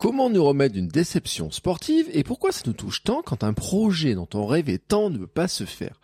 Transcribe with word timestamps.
Comment 0.00 0.30
nous 0.30 0.42
remettre 0.42 0.76
d'une 0.76 0.88
déception 0.88 1.50
sportive 1.50 2.08
et 2.14 2.24
pourquoi 2.24 2.52
ça 2.52 2.62
nous 2.64 2.72
touche 2.72 3.02
tant 3.02 3.20
quand 3.20 3.44
un 3.44 3.52
projet 3.52 4.14
dont 4.14 4.28
on 4.32 4.46
rêvait 4.46 4.78
tant 4.78 5.10
ne 5.10 5.18
veut 5.18 5.26
pas 5.26 5.46
se 5.46 5.64
faire? 5.64 6.00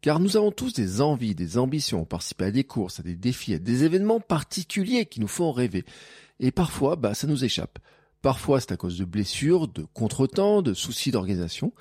Car 0.00 0.18
nous 0.18 0.38
avons 0.38 0.50
tous 0.50 0.72
des 0.72 1.02
envies, 1.02 1.34
des 1.34 1.58
ambitions, 1.58 2.06
participer 2.06 2.46
à 2.46 2.50
des 2.50 2.64
courses, 2.64 3.00
à 3.00 3.02
des 3.02 3.16
défis, 3.16 3.52
à 3.52 3.58
des 3.58 3.84
événements 3.84 4.18
particuliers 4.18 5.04
qui 5.04 5.20
nous 5.20 5.28
font 5.28 5.52
rêver. 5.52 5.84
Et 6.40 6.52
parfois, 6.52 6.96
bah, 6.96 7.12
ça 7.12 7.26
nous 7.26 7.44
échappe. 7.44 7.78
Parfois, 8.22 8.60
c'est 8.60 8.72
à 8.72 8.78
cause 8.78 8.96
de 8.96 9.04
blessures, 9.04 9.68
de 9.68 9.84
contretemps, 9.92 10.62
de 10.62 10.72
soucis 10.72 11.10
d'organisation. 11.10 11.74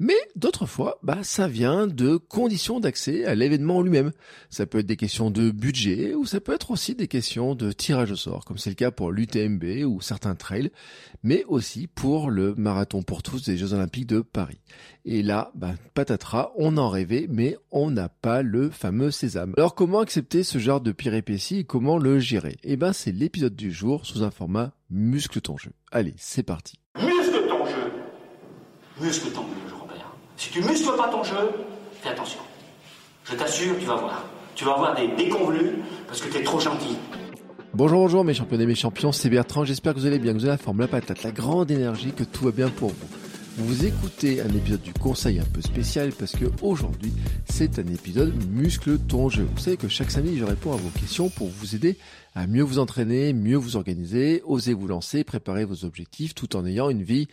Mais 0.00 0.16
d'autres 0.36 0.66
fois, 0.66 0.98
bah, 1.02 1.18
ça 1.22 1.48
vient 1.48 1.88
de 1.88 2.16
conditions 2.16 2.78
d'accès 2.78 3.24
à 3.24 3.34
l'événement 3.34 3.82
lui-même. 3.82 4.12
Ça 4.48 4.64
peut 4.64 4.78
être 4.78 4.86
des 4.86 4.96
questions 4.96 5.30
de 5.30 5.50
budget 5.50 6.14
ou 6.14 6.24
ça 6.24 6.40
peut 6.40 6.52
être 6.52 6.70
aussi 6.70 6.94
des 6.94 7.08
questions 7.08 7.56
de 7.56 7.72
tirage 7.72 8.12
au 8.12 8.16
sort, 8.16 8.44
comme 8.44 8.58
c'est 8.58 8.70
le 8.70 8.76
cas 8.76 8.92
pour 8.92 9.10
l'UTMB 9.10 9.84
ou 9.86 10.00
certains 10.00 10.36
trails, 10.36 10.70
mais 11.24 11.44
aussi 11.48 11.88
pour 11.88 12.30
le 12.30 12.54
marathon 12.54 13.02
pour 13.02 13.24
tous 13.24 13.42
des 13.44 13.56
Jeux 13.56 13.72
Olympiques 13.72 14.06
de 14.06 14.20
Paris. 14.20 14.60
Et 15.04 15.22
là, 15.22 15.50
bah, 15.56 15.74
patatras, 15.94 16.52
on 16.56 16.76
en 16.76 16.88
rêvait, 16.88 17.26
mais 17.28 17.56
on 17.72 17.90
n'a 17.90 18.08
pas 18.08 18.42
le 18.42 18.70
fameux 18.70 19.10
sésame. 19.10 19.54
Alors 19.56 19.74
comment 19.74 20.00
accepter 20.00 20.44
ce 20.44 20.58
genre 20.58 20.80
de 20.80 20.92
péripéties 20.92 21.58
et 21.58 21.64
comment 21.64 21.98
le 21.98 22.20
gérer? 22.20 22.56
Eh 22.62 22.76
ben, 22.76 22.92
c'est 22.92 23.12
l'épisode 23.12 23.56
du 23.56 23.72
jour 23.72 24.06
sous 24.06 24.22
un 24.22 24.30
format 24.30 24.72
muscle 24.90 25.40
ton 25.40 25.56
jeu. 25.56 25.72
Allez, 25.90 26.14
c'est 26.18 26.44
parti. 26.44 26.78
Muscle 27.00 27.48
ton 27.48 27.66
jeu. 27.66 27.92
Muscle 29.00 29.30
ton 29.32 29.42
jeu. 29.42 29.77
Si 30.38 30.50
tu 30.50 30.62
muscles 30.62 30.96
pas 30.96 31.08
ton 31.08 31.24
jeu, 31.24 31.50
fais 32.00 32.10
attention. 32.10 32.38
Je 33.24 33.34
t'assure, 33.34 33.76
tu 33.76 33.86
vas 33.86 33.96
voir. 33.96 34.24
Tu 34.54 34.64
vas 34.64 34.74
avoir 34.74 34.94
des 34.94 35.08
déconvenus 35.16 35.72
parce 36.06 36.20
que 36.20 36.32
t'es 36.32 36.44
trop 36.44 36.60
gentil. 36.60 36.96
Bonjour, 37.74 37.98
bonjour 37.98 38.24
mes 38.24 38.34
champions 38.34 38.60
et 38.60 38.64
mes 38.66 38.76
champions, 38.76 39.10
c'est 39.10 39.30
Bertrand, 39.30 39.64
j'espère 39.64 39.94
que 39.94 39.98
vous 39.98 40.06
allez 40.06 40.20
bien, 40.20 40.32
que 40.32 40.38
vous 40.38 40.44
avez 40.44 40.52
la 40.52 40.58
forme, 40.58 40.78
la 40.78 40.86
patate, 40.86 41.24
la 41.24 41.32
grande 41.32 41.72
énergie, 41.72 42.12
que 42.12 42.22
tout 42.22 42.44
va 42.44 42.52
bien 42.52 42.68
pour 42.68 42.90
vous. 42.90 43.08
Vous 43.56 43.84
écoutez 43.84 44.40
un 44.40 44.48
épisode 44.50 44.80
du 44.80 44.92
conseil 44.92 45.40
un 45.40 45.44
peu 45.44 45.60
spécial 45.60 46.12
parce 46.12 46.36
que 46.36 46.44
aujourd'hui 46.62 47.12
c'est 47.50 47.80
un 47.80 47.86
épisode 47.88 48.32
muscle 48.48 48.96
ton 48.96 49.28
jeu. 49.28 49.48
Vous 49.52 49.60
savez 49.60 49.76
que 49.76 49.88
chaque 49.88 50.12
samedi 50.12 50.38
je 50.38 50.44
réponds 50.44 50.72
à 50.72 50.76
vos 50.76 50.90
questions 50.90 51.30
pour 51.30 51.48
vous 51.48 51.74
aider 51.74 51.98
à 52.36 52.46
mieux 52.46 52.62
vous 52.62 52.78
entraîner, 52.78 53.32
mieux 53.32 53.56
vous 53.56 53.74
organiser, 53.74 54.40
oser 54.44 54.72
vous 54.72 54.86
lancer, 54.86 55.24
préparer 55.24 55.64
vos 55.64 55.84
objectifs 55.84 56.36
tout 56.36 56.54
en 56.54 56.64
ayant 56.64 56.90
une 56.90 57.02
vie 57.02 57.26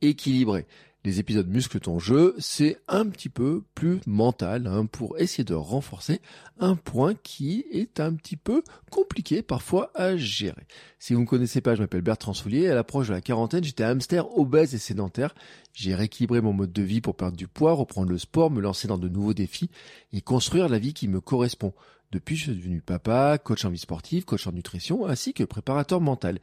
équilibrée 0.00 0.66
les 1.06 1.20
épisodes 1.20 1.48
Muscle 1.48 1.78
ton 1.78 2.00
jeu, 2.00 2.34
c'est 2.38 2.78
un 2.88 3.06
petit 3.06 3.28
peu 3.28 3.62
plus 3.76 4.00
mental 4.08 4.66
hein, 4.66 4.86
pour 4.86 5.16
essayer 5.20 5.44
de 5.44 5.54
renforcer 5.54 6.20
un 6.58 6.74
point 6.74 7.14
qui 7.14 7.64
est 7.70 8.00
un 8.00 8.12
petit 8.14 8.36
peu 8.36 8.64
compliqué 8.90 9.40
parfois 9.40 9.92
à 9.94 10.16
gérer. 10.16 10.66
Si 10.98 11.12
vous 11.14 11.20
ne 11.20 11.24
me 11.24 11.28
connaissez 11.28 11.60
pas, 11.60 11.76
je 11.76 11.80
m'appelle 11.80 12.02
Bertrand 12.02 12.32
Soulier. 12.32 12.68
À 12.68 12.74
l'approche 12.74 13.06
de 13.06 13.12
la 13.12 13.20
quarantaine, 13.20 13.62
j'étais 13.62 13.84
hamster 13.84 14.36
obèse 14.36 14.74
et 14.74 14.78
sédentaire. 14.78 15.32
J'ai 15.72 15.94
rééquilibré 15.94 16.40
mon 16.40 16.52
mode 16.52 16.72
de 16.72 16.82
vie 16.82 17.00
pour 17.00 17.14
perdre 17.14 17.36
du 17.36 17.46
poids, 17.46 17.74
reprendre 17.74 18.10
le 18.10 18.18
sport, 18.18 18.50
me 18.50 18.60
lancer 18.60 18.88
dans 18.88 18.98
de 18.98 19.08
nouveaux 19.08 19.34
défis 19.34 19.70
et 20.12 20.20
construire 20.20 20.68
la 20.68 20.80
vie 20.80 20.92
qui 20.92 21.06
me 21.06 21.20
correspond. 21.20 21.72
Depuis, 22.12 22.36
je 22.36 22.44
suis 22.44 22.54
devenu 22.54 22.80
papa, 22.80 23.38
coach 23.38 23.64
en 23.64 23.70
vie 23.70 23.78
sportive, 23.78 24.24
coach 24.24 24.46
en 24.46 24.52
nutrition, 24.52 25.06
ainsi 25.06 25.32
que 25.32 25.44
préparateur 25.44 26.00
mental. 26.00 26.38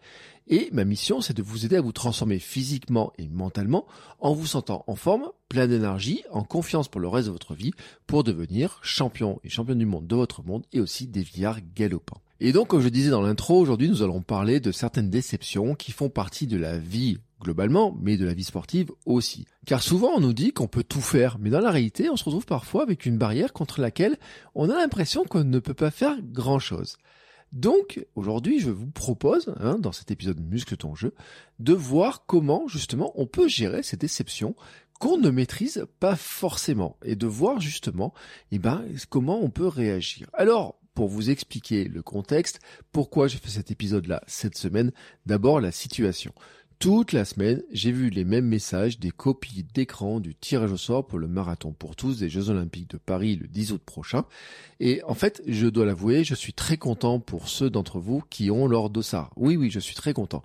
Et 0.48 0.70
ma 0.74 0.84
mission, 0.84 1.22
c'est 1.22 1.36
de 1.36 1.42
vous 1.42 1.66
aider 1.66 1.78
à 1.78 1.82
vous 1.82 1.94
transformer 1.94 2.40
physiquement 2.40 3.14
et 3.18 3.30
mentalement 3.30 3.86
en 4.20 4.34
vous 4.34 4.46
sentant 4.46 4.84
en 4.88 4.96
forme, 4.96 5.30
plein 5.48 5.68
d'énergie, 5.68 6.24
en 6.32 6.44
confiance 6.44 6.90
pour 6.90 7.00
le 7.00 7.08
reste 7.08 7.28
de 7.28 7.32
votre 7.32 7.54
vie, 7.54 7.72
pour 8.08 8.24
devenir 8.24 8.80
champion 8.82 9.40
et 9.44 9.50
championne 9.50 9.80
du 9.80 9.86
monde 9.86 10.08
de 10.08 10.16
votre 10.16 10.44
monde 10.44 10.66
et 10.74 10.82
aussi 10.82 11.08
des 11.08 11.24
villards 11.24 11.60
galopants. 11.76 12.22
Et 12.42 12.52
donc, 12.52 12.68
comme 12.68 12.82
je 12.82 12.90
disais 12.90 13.10
dans 13.10 13.22
l'intro, 13.22 13.58
aujourd'hui, 13.58 13.88
nous 13.88 14.04
allons 14.04 14.22
parler 14.22 14.60
de 14.60 14.74
certaines 14.74 15.10
déceptions 15.10 15.76
qui 15.76 15.94
font 15.94 16.10
partie 16.10 16.46
de 16.46 16.58
la 16.58 16.78
vie 16.78 17.20
globalement, 17.44 17.96
mais 18.02 18.18
de 18.18 18.26
la 18.26 18.34
vie 18.34 18.44
sportive 18.44 18.92
aussi. 19.06 19.46
Car 19.66 19.84
souvent 19.84 20.14
on 20.16 20.20
nous 20.20 20.34
dit 20.34 20.54
qu'on 20.54 20.68
peut 20.68 20.84
tout 20.84 21.02
faire, 21.02 21.38
mais 21.40 21.50
dans 21.50 21.60
la 21.60 21.72
réalité 21.72 22.10
on 22.10 22.16
se 22.16 22.24
retrouve 22.24 22.46
parfois 22.46 22.82
avec 22.82 23.06
une 23.06 23.18
barrière 23.18 23.54
contre 23.54 23.82
laquelle 23.82 24.18
on 24.56 24.70
a 24.70 24.76
l'impression 24.76 25.24
qu'on 25.26 25.44
ne 25.44 25.60
peut 25.60 25.74
pas 25.74 25.92
faire 25.92 26.18
grand-chose. 26.22 26.98
Donc 27.52 28.04
aujourd'hui 28.16 28.60
je 28.60 28.72
vous 28.72 28.90
propose, 28.90 29.54
hein, 29.60 29.78
dans 29.78 29.92
cet 29.92 30.10
épisode 30.10 30.40
Muscle 30.40 30.76
ton 30.76 30.96
jeu, 30.96 31.14
de 31.60 31.74
voir 31.74 32.26
comment 32.26 32.68
justement 32.68 33.12
on 33.16 33.28
peut 33.28 33.48
gérer 33.48 33.84
ces 33.84 33.98
déceptions 33.98 34.56
qu'on 35.00 35.18
ne 35.18 35.30
maîtrise 35.30 35.86
pas 36.00 36.16
forcément 36.16 36.98
et 37.04 37.16
de 37.16 37.28
voir 37.28 37.60
justement 37.60 38.14
eh 38.52 38.60
ben, 38.60 38.84
comment 39.10 39.44
on 39.44 39.50
peut 39.50 39.68
réagir. 39.68 40.30
Alors 40.34 40.80
pour 40.94 41.08
vous 41.08 41.30
expliquer 41.30 41.86
le 41.86 42.02
contexte, 42.02 42.60
pourquoi 42.92 43.28
j'ai 43.28 43.38
fait 43.38 43.50
cet 43.50 43.72
épisode-là 43.72 44.22
cette 44.28 44.58
semaine, 44.58 44.92
d'abord 45.26 45.60
la 45.60 45.72
situation. 45.72 46.34
Toute 46.84 47.14
la 47.14 47.24
semaine, 47.24 47.64
j'ai 47.72 47.94
vu 47.94 48.10
les 48.10 48.26
mêmes 48.26 48.46
messages, 48.46 49.00
des 49.00 49.12
copies 49.12 49.66
d'écran 49.74 50.20
du 50.20 50.36
tirage 50.36 50.74
au 50.74 50.76
sort 50.76 51.08
pour 51.08 51.18
le 51.18 51.30
marathon 51.30 51.72
pour 51.72 51.96
tous 51.96 52.20
des 52.20 52.28
Jeux 52.28 52.50
Olympiques 52.50 52.90
de 52.90 52.98
Paris 52.98 53.38
le 53.38 53.48
10 53.48 53.72
août 53.72 53.82
prochain. 53.86 54.26
Et 54.82 55.02
en 55.08 55.14
fait, 55.14 55.42
je 55.48 55.68
dois 55.68 55.86
l'avouer, 55.86 56.26
je 56.26 56.36
suis 56.36 56.52
très 56.52 56.76
content 56.76 57.22
pour 57.22 57.48
ceux 57.48 57.70
d'entre 57.70 58.00
vous 58.00 58.22
qui 58.30 58.52
ont 58.52 58.68
leur 58.68 58.90
dossard. 58.90 59.32
Oui, 59.38 59.56
oui, 59.56 59.70
je 59.72 59.80
suis 59.80 59.96
très 59.96 60.12
content. 60.12 60.44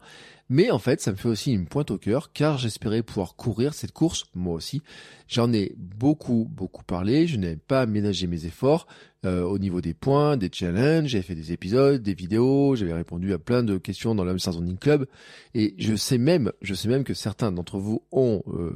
Mais 0.49 0.71
en 0.71 0.78
fait, 0.78 1.00
ça 1.00 1.10
me 1.10 1.16
fait 1.16 1.28
aussi 1.28 1.53
une 1.53 1.66
pointe 1.66 1.91
au 1.91 1.99
cœur 1.99 2.32
car 2.32 2.56
j'espérais 2.56 3.03
pouvoir 3.03 3.34
courir 3.34 3.75
cette 3.75 3.91
course, 3.91 4.26
moi 4.37 4.55
aussi. 4.55 4.81
J'en 5.26 5.53
ai 5.53 5.75
beaucoup, 5.76 6.49
beaucoup 6.49 6.84
parlé. 6.84 7.26
Je 7.26 7.37
n'avais 7.37 7.56
pas 7.56 7.81
aménagé 7.81 8.28
mes 8.28 8.47
efforts 8.47 8.87
euh, 9.25 9.43
au 9.43 9.59
niveau 9.59 9.81
des 9.81 9.95
points, 9.95 10.37
des 10.37 10.51
challenges. 10.53 11.09
J'ai 11.09 11.23
fait 11.23 11.34
des 11.34 11.53
épisodes, 11.53 12.03
des 12.03 12.15
vidéos. 12.15 12.77
J'avais 12.77 12.95
répondu 12.95 13.33
à 13.33 13.39
plein 13.39 13.62
de 13.62 13.77
questions 13.77 14.15
dans 14.15 14.25
l'Amsterdam 14.25 14.62
Running 14.62 14.79
Club. 14.79 15.06
Et 15.55 15.75
je 15.79 15.97
sais 15.97 16.19
même, 16.19 16.53
je 16.62 16.75
sais 16.75 16.89
même 16.89 17.05
que 17.05 17.15
certains 17.15 17.51
d'entre 17.51 17.79
vous 17.79 18.03
ont 18.12 18.43
euh, 18.49 18.73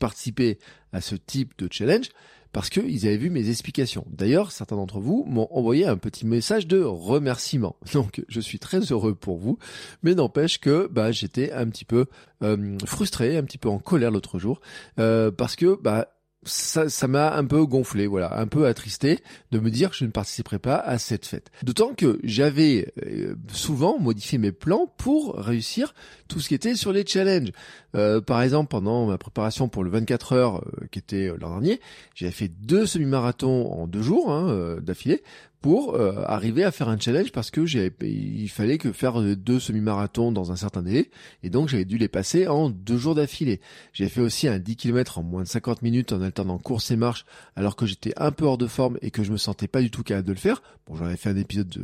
participé 0.00 0.58
à 0.92 1.00
ce 1.00 1.14
type 1.14 1.52
de 1.58 1.68
challenge 1.70 2.10
parce 2.54 2.70
qu'ils 2.70 3.04
avaient 3.06 3.16
vu 3.16 3.30
mes 3.30 3.50
explications. 3.50 4.06
D'ailleurs, 4.08 4.52
certains 4.52 4.76
d'entre 4.76 5.00
vous 5.00 5.24
m'ont 5.26 5.48
envoyé 5.50 5.86
un 5.86 5.96
petit 5.96 6.24
message 6.24 6.68
de 6.68 6.80
remerciement. 6.80 7.76
Donc, 7.92 8.24
je 8.28 8.40
suis 8.40 8.60
très 8.60 8.78
heureux 8.78 9.16
pour 9.16 9.38
vous, 9.38 9.58
mais 10.04 10.14
n'empêche 10.14 10.60
que 10.60 10.88
bah, 10.90 11.10
j'étais 11.10 11.50
un 11.50 11.68
petit 11.68 11.84
peu 11.84 12.06
euh, 12.42 12.78
frustré, 12.86 13.36
un 13.36 13.42
petit 13.42 13.58
peu 13.58 13.68
en 13.68 13.80
colère 13.80 14.12
l'autre 14.12 14.38
jour, 14.38 14.60
euh, 15.00 15.32
parce 15.32 15.56
que 15.56 15.76
bah, 15.82 16.13
ça, 16.44 16.88
ça 16.88 17.08
m'a 17.08 17.34
un 17.34 17.44
peu 17.44 17.64
gonflé, 17.64 18.06
voilà, 18.06 18.38
un 18.38 18.46
peu 18.46 18.66
attristé 18.66 19.20
de 19.50 19.58
me 19.58 19.70
dire 19.70 19.90
que 19.90 19.96
je 19.96 20.04
ne 20.04 20.10
participerai 20.10 20.58
pas 20.58 20.76
à 20.76 20.98
cette 20.98 21.26
fête. 21.26 21.50
D'autant 21.62 21.94
que 21.94 22.18
j'avais 22.22 22.92
euh, 23.06 23.34
souvent 23.52 23.98
modifié 23.98 24.38
mes 24.38 24.52
plans 24.52 24.92
pour 24.96 25.34
réussir 25.36 25.94
tout 26.28 26.40
ce 26.40 26.48
qui 26.48 26.54
était 26.54 26.74
sur 26.74 26.92
les 26.92 27.06
challenges. 27.06 27.52
Euh, 27.94 28.20
par 28.20 28.42
exemple, 28.42 28.68
pendant 28.70 29.06
ma 29.06 29.18
préparation 29.18 29.68
pour 29.68 29.84
le 29.84 29.90
24 29.90 30.32
heures 30.32 30.56
euh, 30.56 30.86
qui 30.90 30.98
était 30.98 31.28
l'an 31.40 31.50
dernier, 31.50 31.80
j'avais 32.14 32.32
fait 32.32 32.48
deux 32.48 32.86
semi-marathons 32.86 33.72
en 33.72 33.86
deux 33.86 34.02
jours 34.02 34.30
hein, 34.30 34.76
d'affilée 34.80 35.22
pour 35.60 35.98
arriver 35.98 36.62
à 36.62 36.70
faire 36.70 36.90
un 36.90 36.98
challenge 36.98 37.32
parce 37.32 37.50
que 37.50 37.62
il 38.04 38.48
fallait 38.50 38.76
que 38.76 38.92
faire 38.92 39.18
deux 39.22 39.58
semi-marathons 39.58 40.30
dans 40.30 40.52
un 40.52 40.56
certain 40.56 40.82
délai 40.82 41.10
et 41.42 41.48
donc 41.48 41.70
j'avais 41.70 41.86
dû 41.86 41.96
les 41.96 42.06
passer 42.08 42.46
en 42.48 42.68
deux 42.68 42.98
jours 42.98 43.14
d'affilée. 43.14 43.62
J'ai 43.94 44.10
fait 44.10 44.20
aussi 44.20 44.46
un 44.46 44.58
10 44.58 44.76
km 44.76 45.16
en 45.16 45.22
moins 45.22 45.42
de 45.42 45.48
50 45.48 45.80
minutes 45.80 46.12
en 46.12 46.20
alternant 46.20 46.58
course 46.58 46.90
et 46.90 46.96
marche 46.96 47.24
alors 47.56 47.76
que 47.76 47.86
j'étais 47.86 48.12
un 48.18 48.30
peu 48.30 48.44
hors 48.44 48.58
de 48.58 48.66
forme 48.66 48.98
et 49.00 49.10
que 49.10 49.24
je 49.24 49.32
me 49.32 49.38
sentais 49.38 49.66
pas 49.66 49.80
du 49.80 49.90
tout 49.90 50.02
capable 50.02 50.28
de 50.28 50.34
le 50.34 50.38
faire. 50.38 50.62
Bon, 50.86 50.96
j'en 50.96 51.06
avais 51.06 51.16
fait 51.16 51.30
un 51.30 51.36
épisode 51.36 51.74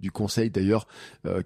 du 0.00 0.10
conseil 0.10 0.48
d'ailleurs 0.48 0.86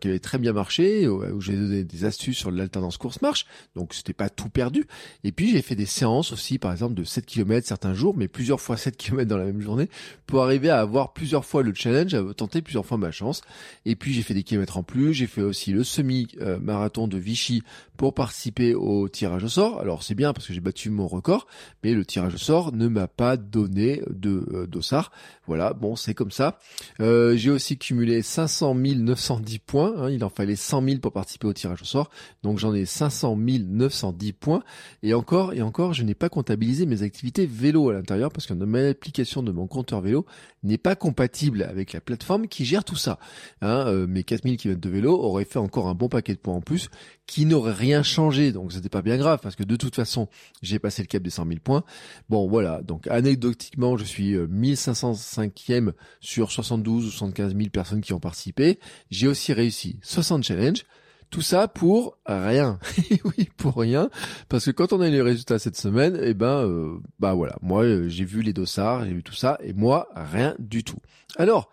qui 0.00 0.06
avait 0.06 0.20
très 0.20 0.38
bien 0.38 0.52
marché 0.52 1.08
où 1.08 1.40
j'ai 1.40 1.56
donné 1.56 1.82
des 1.82 2.04
astuces 2.04 2.38
sur 2.38 2.52
l'alternance 2.52 2.98
course-marche, 2.98 3.46
donc 3.74 3.94
c'était 3.94 4.09
pas 4.12 4.28
tout 4.28 4.48
perdu. 4.48 4.86
Et 5.24 5.32
puis 5.32 5.50
j'ai 5.50 5.62
fait 5.62 5.74
des 5.74 5.86
séances 5.86 6.32
aussi, 6.32 6.58
par 6.58 6.72
exemple 6.72 6.94
de 6.94 7.04
7 7.04 7.26
km 7.26 7.66
certains 7.66 7.94
jours, 7.94 8.14
mais 8.16 8.28
plusieurs 8.28 8.60
fois 8.60 8.76
7 8.76 8.96
km 8.98 9.28
dans 9.28 9.36
la 9.36 9.44
même 9.44 9.60
journée, 9.60 9.88
pour 10.26 10.42
arriver 10.42 10.70
à 10.70 10.80
avoir 10.80 11.12
plusieurs 11.12 11.44
fois 11.44 11.62
le 11.62 11.74
challenge, 11.74 12.14
à 12.14 12.22
tenter 12.34 12.62
plusieurs 12.62 12.86
fois 12.86 12.98
ma 12.98 13.10
chance. 13.10 13.42
Et 13.84 13.96
puis 13.96 14.12
j'ai 14.12 14.22
fait 14.22 14.34
des 14.34 14.42
kilomètres 14.42 14.76
en 14.76 14.82
plus, 14.82 15.14
j'ai 15.14 15.26
fait 15.26 15.42
aussi 15.42 15.72
le 15.72 15.84
semi-marathon 15.84 17.08
de 17.08 17.18
Vichy 17.18 17.62
pour 17.96 18.14
participer 18.14 18.74
au 18.74 19.08
tirage 19.08 19.44
au 19.44 19.48
sort. 19.48 19.80
Alors 19.80 20.02
c'est 20.02 20.14
bien 20.14 20.32
parce 20.32 20.46
que 20.46 20.54
j'ai 20.54 20.60
battu 20.60 20.90
mon 20.90 21.06
record, 21.06 21.46
mais 21.84 21.92
le 21.92 22.04
tirage 22.04 22.34
au 22.34 22.38
sort 22.38 22.72
ne 22.72 22.88
m'a 22.88 23.08
pas 23.08 23.36
donné 23.36 24.02
de 24.08 24.46
euh, 24.52 24.66
dossard. 24.66 25.12
Voilà, 25.46 25.72
bon 25.74 25.96
c'est 25.96 26.14
comme 26.14 26.30
ça. 26.30 26.58
Euh, 27.00 27.36
j'ai 27.36 27.50
aussi 27.50 27.76
cumulé 27.76 28.22
500 28.22 28.74
910 28.74 29.58
points, 29.58 29.94
hein. 29.98 30.10
il 30.10 30.24
en 30.24 30.30
fallait 30.30 30.56
100 30.56 30.82
000 30.82 30.98
pour 31.00 31.12
participer 31.12 31.46
au 31.46 31.52
tirage 31.52 31.82
au 31.82 31.84
sort, 31.84 32.10
donc 32.42 32.58
j'en 32.58 32.74
ai 32.74 32.86
500 32.86 33.36
910 33.36 33.99
points. 34.38 34.62
Et 35.02 35.14
encore, 35.14 35.52
et 35.52 35.62
encore, 35.62 35.92
je 35.92 36.02
n'ai 36.02 36.14
pas 36.14 36.28
comptabilisé 36.28 36.86
mes 36.86 37.02
activités 37.02 37.46
vélo 37.46 37.90
à 37.90 37.94
l'intérieur 37.94 38.30
parce 38.30 38.46
que 38.46 38.54
ma 38.54 38.88
application 38.88 39.42
de 39.42 39.52
mon 39.52 39.66
compteur 39.66 40.00
vélo 40.00 40.26
n'est 40.62 40.78
pas 40.78 40.94
compatible 40.94 41.62
avec 41.62 41.92
la 41.92 42.00
plateforme 42.00 42.48
qui 42.48 42.64
gère 42.64 42.84
tout 42.84 42.96
ça. 42.96 43.18
Hein, 43.62 43.86
euh, 43.86 44.06
mes 44.06 44.22
4000 44.22 44.56
km 44.56 44.80
de 44.80 44.90
vélo 44.90 45.12
auraient 45.12 45.44
fait 45.44 45.58
encore 45.58 45.88
un 45.88 45.94
bon 45.94 46.08
paquet 46.08 46.34
de 46.34 46.38
points 46.38 46.54
en 46.54 46.60
plus 46.60 46.88
qui 47.26 47.46
n'aurait 47.46 47.72
rien 47.72 48.02
changé. 48.02 48.52
Donc 48.52 48.72
c'était 48.72 48.88
pas 48.88 49.02
bien 49.02 49.16
grave 49.16 49.40
parce 49.42 49.56
que 49.56 49.64
de 49.64 49.76
toute 49.76 49.94
façon, 49.94 50.28
j'ai 50.62 50.78
passé 50.78 51.02
le 51.02 51.06
cap 51.06 51.22
des 51.22 51.30
100 51.30 51.46
000 51.46 51.60
points. 51.62 51.84
Bon 52.28 52.48
voilà, 52.48 52.82
donc 52.82 53.06
anecdotiquement, 53.06 53.96
je 53.96 54.04
suis 54.04 54.34
1505e 54.34 55.88
euh, 55.88 55.92
sur 56.20 56.50
72 56.50 57.06
ou 57.06 57.10
75 57.10 57.56
000 57.56 57.70
personnes 57.70 58.00
qui 58.00 58.12
ont 58.12 58.20
participé. 58.20 58.78
J'ai 59.10 59.28
aussi 59.28 59.52
réussi 59.52 59.98
60 60.02 60.42
challenges. 60.42 60.84
Tout 61.30 61.42
ça 61.42 61.68
pour 61.68 62.18
rien. 62.26 62.78
oui, 63.24 63.48
pour 63.56 63.76
rien. 63.76 64.10
Parce 64.48 64.64
que 64.66 64.70
quand 64.72 64.92
on 64.92 65.00
a 65.00 65.08
eu 65.08 65.12
les 65.12 65.22
résultats 65.22 65.60
cette 65.60 65.76
semaine, 65.76 66.18
eh 66.20 66.34
ben, 66.34 66.66
euh, 66.66 66.98
bah 67.20 67.34
voilà. 67.34 67.56
Moi, 67.62 67.84
euh, 67.84 68.08
j'ai 68.08 68.24
vu 68.24 68.42
les 68.42 68.52
dossards, 68.52 69.04
j'ai 69.04 69.12
vu 69.12 69.22
tout 69.22 69.34
ça, 69.34 69.58
et 69.62 69.72
moi, 69.72 70.08
rien 70.14 70.56
du 70.58 70.82
tout. 70.82 70.98
Alors, 71.36 71.70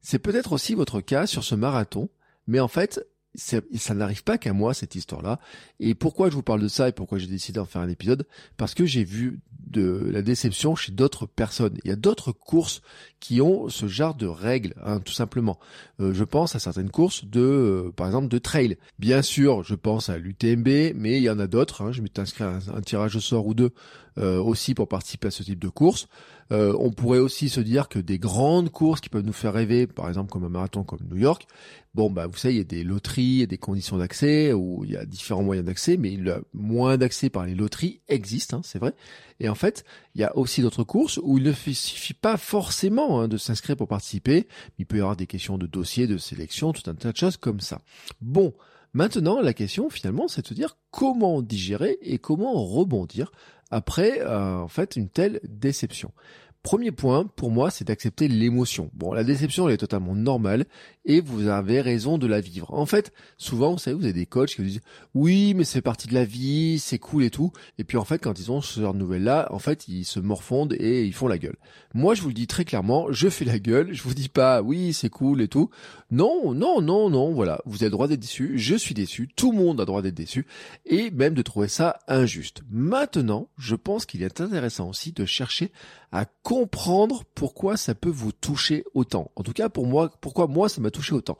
c'est 0.00 0.20
peut-être 0.20 0.52
aussi 0.52 0.74
votre 0.74 1.00
cas 1.00 1.26
sur 1.26 1.42
ce 1.42 1.56
marathon, 1.56 2.10
mais 2.46 2.60
en 2.60 2.68
fait, 2.68 3.04
ça 3.34 3.94
n'arrive 3.94 4.24
pas 4.24 4.38
qu'à 4.38 4.52
moi 4.52 4.74
cette 4.74 4.94
histoire-là. 4.94 5.40
Et 5.80 5.94
pourquoi 5.94 6.28
je 6.30 6.34
vous 6.34 6.42
parle 6.42 6.60
de 6.60 6.68
ça 6.68 6.88
et 6.88 6.92
pourquoi 6.92 7.18
j'ai 7.18 7.26
décidé 7.26 7.56
d'en 7.56 7.64
faire 7.64 7.82
un 7.82 7.88
épisode? 7.88 8.26
Parce 8.56 8.74
que 8.74 8.84
j'ai 8.84 9.04
vu 9.04 9.40
de 9.72 10.08
la 10.10 10.22
déception 10.22 10.76
chez 10.76 10.92
d'autres 10.92 11.26
personnes. 11.26 11.76
Il 11.84 11.88
y 11.88 11.92
a 11.92 11.96
d'autres 11.96 12.32
courses 12.32 12.82
qui 13.22 13.40
ont 13.40 13.68
ce 13.68 13.86
genre 13.86 14.14
de 14.14 14.26
règles, 14.26 14.74
hein, 14.84 15.00
tout 15.00 15.12
simplement. 15.12 15.58
Euh, 16.00 16.12
je 16.12 16.24
pense 16.24 16.56
à 16.56 16.58
certaines 16.58 16.90
courses 16.90 17.24
de, 17.24 17.40
euh, 17.40 17.92
par 17.94 18.06
exemple, 18.06 18.28
de 18.28 18.38
trail. 18.38 18.78
Bien 18.98 19.22
sûr, 19.22 19.62
je 19.62 19.74
pense 19.74 20.08
à 20.08 20.18
l'UTMB, 20.18 20.94
mais 20.96 21.18
il 21.18 21.22
y 21.22 21.30
en 21.30 21.38
a 21.38 21.46
d'autres. 21.46 21.82
Hein. 21.82 21.92
Je 21.92 22.02
m'étais 22.02 22.20
inscrit 22.20 22.44
à 22.44 22.58
un, 22.74 22.80
tirage 22.80 23.14
au 23.16 23.20
sort 23.20 23.46
ou 23.46 23.54
deux 23.54 23.70
euh, 24.18 24.40
aussi 24.42 24.74
pour 24.74 24.88
participer 24.88 25.28
à 25.28 25.30
ce 25.30 25.42
type 25.42 25.60
de 25.60 25.68
course. 25.68 26.08
on 26.50 26.90
pourrait 26.90 27.20
aussi 27.20 27.48
se 27.48 27.60
dire 27.60 27.88
que 27.88 27.98
des 27.98 28.18
grandes 28.18 28.70
courses 28.70 29.00
qui 29.00 29.08
peuvent 29.08 29.24
nous 29.24 29.32
faire 29.32 29.54
rêver, 29.54 29.86
par 29.86 30.08
exemple 30.08 30.30
comme 30.30 30.44
un 30.44 30.50
marathon 30.50 30.84
comme 30.84 31.00
New 31.08 31.16
York, 31.16 31.46
bon 31.94 32.10
bah 32.10 32.26
vous 32.26 32.36
savez, 32.36 32.54
il 32.54 32.58
y 32.58 32.60
a 32.60 32.64
des 32.64 32.84
loteries, 32.84 33.42
et 33.42 33.46
des 33.46 33.56
conditions 33.56 33.96
d'accès, 33.96 34.52
où 34.52 34.84
il 34.84 34.90
y 34.90 34.96
a 34.96 35.06
différents 35.06 35.42
moyens 35.42 35.66
d'accès, 35.66 35.96
mais 35.96 36.10
le 36.16 36.44
moins 36.52 36.98
d'accès 36.98 37.30
par 37.30 37.46
les 37.46 37.54
loteries 37.54 38.00
existe, 38.08 38.52
hein, 38.52 38.60
c'est 38.64 38.78
vrai. 38.78 38.94
Et 39.42 39.48
en 39.48 39.56
fait, 39.56 39.84
il 40.14 40.20
y 40.20 40.24
a 40.24 40.36
aussi 40.36 40.62
d'autres 40.62 40.84
courses 40.84 41.18
où 41.20 41.36
il 41.36 41.42
ne 41.42 41.52
suffit 41.52 42.14
pas 42.14 42.36
forcément 42.36 43.20
hein, 43.20 43.28
de 43.28 43.36
s'inscrire 43.36 43.76
pour 43.76 43.88
participer. 43.88 44.46
Il 44.78 44.86
peut 44.86 44.98
y 44.98 45.00
avoir 45.00 45.16
des 45.16 45.26
questions 45.26 45.58
de 45.58 45.66
dossier, 45.66 46.06
de 46.06 46.16
sélection, 46.16 46.72
tout 46.72 46.88
un 46.88 46.94
tas 46.94 47.10
de 47.10 47.16
choses 47.16 47.36
comme 47.36 47.58
ça. 47.58 47.80
Bon, 48.20 48.54
maintenant 48.94 49.40
la 49.40 49.52
question 49.52 49.90
finalement, 49.90 50.28
c'est 50.28 50.42
de 50.42 50.46
se 50.46 50.54
dire 50.54 50.76
comment 50.92 51.42
digérer 51.42 51.98
et 52.02 52.18
comment 52.18 52.52
rebondir 52.64 53.32
après 53.72 54.20
euh, 54.20 54.58
en 54.58 54.68
fait 54.68 54.94
une 54.94 55.08
telle 55.08 55.40
déception. 55.42 56.12
Premier 56.62 56.92
point, 56.92 57.26
pour 57.26 57.50
moi, 57.50 57.70
c'est 57.70 57.88
d'accepter 57.88 58.28
l'émotion. 58.28 58.88
Bon, 58.94 59.12
la 59.12 59.24
déception, 59.24 59.66
elle 59.66 59.74
est 59.74 59.78
totalement 59.78 60.14
normale 60.14 60.64
et 61.04 61.20
vous 61.20 61.48
avez 61.48 61.80
raison 61.80 62.18
de 62.18 62.28
la 62.28 62.40
vivre. 62.40 62.72
En 62.72 62.86
fait, 62.86 63.12
souvent, 63.36 63.72
vous 63.72 63.78
savez, 63.78 63.96
vous 63.96 64.04
avez 64.04 64.12
des 64.12 64.26
coachs 64.26 64.50
qui 64.50 64.58
vous 64.58 64.68
disent 64.68 64.80
oui, 65.14 65.54
mais 65.54 65.64
c'est 65.64 65.80
partie 65.82 66.06
de 66.06 66.14
la 66.14 66.24
vie, 66.24 66.78
c'est 66.78 67.00
cool 67.00 67.24
et 67.24 67.30
tout. 67.30 67.50
Et 67.78 67.84
puis 67.84 67.98
en 67.98 68.04
fait, 68.04 68.18
quand 68.20 68.38
ils 68.38 68.52
ont 68.52 68.60
ce 68.60 68.80
genre 68.80 68.94
de 68.94 69.00
nouvelles-là, 69.00 69.48
en 69.50 69.58
fait, 69.58 69.88
ils 69.88 70.04
se 70.04 70.20
morfondent 70.20 70.74
et 70.78 71.04
ils 71.04 71.12
font 71.12 71.26
la 71.26 71.38
gueule. 71.38 71.56
Moi, 71.94 72.14
je 72.14 72.22
vous 72.22 72.28
le 72.28 72.34
dis 72.34 72.46
très 72.46 72.64
clairement, 72.64 73.10
je 73.10 73.28
fais 73.28 73.44
la 73.44 73.58
gueule. 73.58 73.92
Je 73.92 74.02
vous 74.04 74.14
dis 74.14 74.28
pas 74.28 74.62
oui, 74.62 74.92
c'est 74.92 75.10
cool 75.10 75.42
et 75.42 75.48
tout. 75.48 75.68
Non, 76.12 76.54
non, 76.54 76.80
non, 76.80 77.10
non. 77.10 77.32
Voilà, 77.32 77.60
vous 77.66 77.76
avez 77.76 77.86
le 77.86 77.90
droit 77.90 78.06
d'être 78.06 78.20
déçu. 78.20 78.52
Je 78.56 78.76
suis 78.76 78.94
déçu. 78.94 79.28
Tout 79.34 79.50
le 79.50 79.58
monde 79.58 79.80
a 79.80 79.82
le 79.82 79.86
droit 79.86 80.02
d'être 80.02 80.14
déçu 80.14 80.46
et 80.86 81.10
même 81.10 81.34
de 81.34 81.42
trouver 81.42 81.66
ça 81.66 81.98
injuste. 82.06 82.62
Maintenant, 82.70 83.48
je 83.58 83.74
pense 83.74 84.06
qu'il 84.06 84.22
est 84.22 84.40
intéressant 84.40 84.88
aussi 84.88 85.10
de 85.10 85.24
chercher 85.24 85.72
à 86.12 86.26
comprendre 86.52 87.24
pourquoi 87.34 87.78
ça 87.78 87.94
peut 87.94 88.10
vous 88.10 88.30
toucher 88.30 88.84
autant. 88.92 89.30
En 89.36 89.42
tout 89.42 89.54
cas, 89.54 89.70
pour 89.70 89.86
moi, 89.86 90.12
pourquoi 90.20 90.46
moi 90.48 90.68
ça 90.68 90.82
m'a 90.82 90.90
touché 90.90 91.14
autant. 91.14 91.38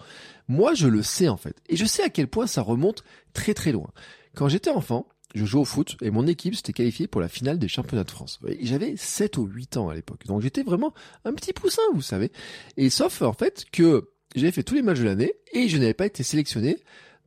Moi, 0.49 0.73
je 0.73 0.89
le 0.89 1.03
sais 1.03 1.29
en 1.29 1.37
fait. 1.37 1.55
Et 1.69 1.77
je 1.77 1.85
sais 1.85 2.03
à 2.03 2.09
quel 2.09 2.29
point 2.29 2.47
ça 2.47 2.63
remonte 2.63 3.05
très 3.35 3.53
très 3.53 3.73
loin. 3.73 3.91
Quand 4.35 4.49
j'étais 4.49 4.71
enfant, 4.71 5.07
je 5.35 5.45
jouais 5.45 5.61
au 5.61 5.67
foot 5.67 5.99
et 6.01 6.11
mon 6.11 6.27
équipe 6.27 6.55
s'était 6.55 6.73
qualifiée 6.73 7.09
pour 7.09 7.21
la 7.21 7.29
finale 7.29 7.59
des 7.59 7.69
championnats 7.69 8.05
de 8.05 8.11
France. 8.11 8.41
J'avais 8.63 8.97
7 8.97 9.37
ou 9.37 9.45
8 9.45 9.77
ans 9.77 9.91
à 9.91 9.95
l'époque. 9.95 10.25
Donc 10.25 10.41
j'étais 10.41 10.63
vraiment 10.63 10.95
un 11.27 11.35
petit 11.35 11.53
poussin, 11.53 11.83
vous 11.93 12.01
savez. 12.01 12.33
Et 12.79 12.89
sauf 12.89 13.21
en 13.21 13.35
fait 13.35 13.67
que 13.71 14.09
j'avais 14.35 14.53
fait 14.53 14.63
tous 14.63 14.77
les 14.77 14.83
matchs 14.83 15.01
de 15.01 15.05
l'année 15.05 15.35
et 15.53 15.69
je 15.69 15.77
n'avais 15.77 15.93
pas 15.93 16.07
été 16.07 16.23
sélectionné 16.23 16.79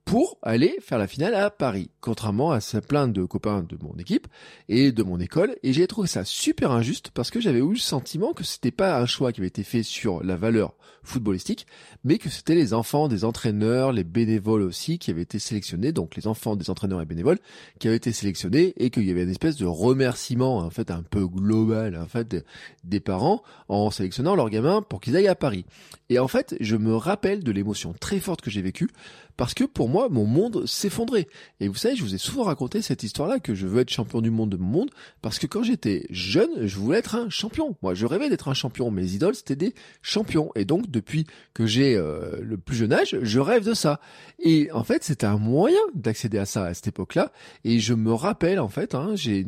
pour 0.06 0.38
aller 0.44 0.78
faire 0.82 1.00
la 1.00 1.08
finale 1.08 1.34
à 1.34 1.50
Paris, 1.50 1.90
contrairement 2.00 2.52
à 2.52 2.60
plein 2.88 3.08
de 3.08 3.26
copains 3.26 3.64
de 3.64 3.76
mon 3.82 3.96
équipe 3.98 4.28
et 4.70 4.92
de 4.92 5.02
mon 5.02 5.20
école. 5.20 5.56
Et 5.64 5.74
j'ai 5.74 5.88
trouvé 5.88 6.08
ça 6.08 6.24
super 6.24 6.72
injuste 6.72 7.10
parce 7.12 7.32
que 7.32 7.42
j'avais 7.42 7.60
eu 7.60 7.72
le 7.72 7.78
sentiment 7.78 8.34
que 8.34 8.44
c'était 8.44 8.70
pas 8.70 9.00
un 9.00 9.08
choix 9.08 9.32
qui 9.32 9.42
avait 9.42 9.48
été 9.48 9.64
fait 9.64 9.82
sur 9.82 10.24
la 10.24 10.36
valeur 10.36 10.76
footballistique, 11.04 11.66
mais 12.04 12.18
que 12.18 12.30
c'était 12.30 12.56
les 12.56 12.74
enfants 12.74 13.08
des 13.08 13.26
entraîneurs, 13.26 13.92
les 13.92 14.04
bénévoles 14.04 14.62
aussi 14.62 15.00
qui 15.00 15.12
avaient 15.12 15.22
été 15.22 15.40
sélectionnés, 15.40 15.92
donc 15.92 16.16
les 16.16 16.28
enfants 16.28 16.56
des 16.56 16.70
entraîneurs 16.70 17.02
et 17.02 17.06
bénévoles 17.06 17.40
qui 17.80 17.88
avaient 17.88 17.98
été 17.98 18.12
sélectionnés 18.12 18.74
et 18.78 18.90
qu'il 18.90 19.06
y 19.06 19.12
avait 19.12 19.24
une 19.24 19.30
espèce 19.30 19.56
de 19.56 19.66
remerciement 19.66 20.58
en 20.58 20.70
fait 20.70 20.92
un 20.92 21.04
peu 21.04 21.28
global 21.28 21.98
en 21.98 22.08
fait 22.08 22.46
des 22.84 23.00
parents 23.00 23.42
en 23.70 23.90
sélectionnant 23.92 24.36
leurs 24.36 24.50
gamins 24.50 24.82
pour 24.82 25.02
qu'ils 25.02 25.16
aillent 25.16 25.28
à 25.28 25.36
Paris. 25.36 25.66
Et 26.10 26.20
en 26.20 26.28
fait, 26.28 26.56
je 26.60 26.76
me 26.76 26.96
rappelle 26.96 27.44
de 27.44 27.52
l'émotion 27.52 27.94
très 28.00 28.20
forte 28.20 28.42
que 28.42 28.52
j'ai 28.52 28.62
vécue 28.62 28.90
parce 29.38 29.54
que 29.54 29.64
pour 29.64 29.90
moi, 29.90 30.10
mon 30.10 30.26
monde 30.26 30.66
s'effondrait. 30.66 31.28
Et 31.60 31.68
vous 31.68 31.76
savez, 31.76 31.96
je 31.96 32.04
vous 32.04 32.16
ai 32.16 32.18
souvent 32.18 32.44
raconté 32.44 32.82
cette 32.82 33.04
histoire-là, 33.04 33.40
que 33.40 33.54
je 33.54 33.68
veux 33.68 33.82
être 33.82 33.90
champion 33.90 34.22
du 34.22 34.32
monde 34.32 34.50
de 34.50 34.58
mon 34.58 34.68
monde, 34.68 34.92
parce 35.22 35.40
que 35.40 35.48
quand 35.48 35.64
j'étais 35.64 36.08
jeune, 36.10 36.66
je 36.66 36.78
voulais 36.78 37.00
être 37.00 37.16
un 37.16 37.30
champion. 37.30 37.76
Moi, 37.82 37.94
je 37.94 38.06
rêvais 38.06 38.30
d'être 38.30 38.48
un 38.48 38.54
champion. 38.54 38.90
Mes 38.92 39.14
idoles, 39.14 39.36
c'était 39.36 39.56
des 39.56 39.76
champions. 40.02 40.52
Et 40.56 40.66
donc, 40.66 40.90
depuis 40.90 41.28
que 41.54 41.66
j'ai 41.66 41.96
euh, 41.96 42.40
le 42.42 42.58
plus 42.58 42.76
jeune 42.76 42.94
âge, 42.94 43.18
je 43.22 43.40
rêve 43.40 43.66
de 43.66 43.74
ça. 43.74 44.00
Et 44.40 44.72
en 44.72 44.84
fait, 44.84 45.04
c'était 45.04 45.26
un 45.28 45.38
moyen 45.38 45.80
d'accéder 45.94 46.38
à 46.38 46.46
ça 46.46 46.66
à 46.66 46.74
cette 46.74 46.88
époque-là. 46.88 47.32
Et 47.64 47.80
je 47.80 47.94
me 47.94 48.14
rappelle, 48.14 48.60
en 48.60 48.70
fait, 48.70 48.96
hein, 48.96 49.12
j'ai 49.16 49.46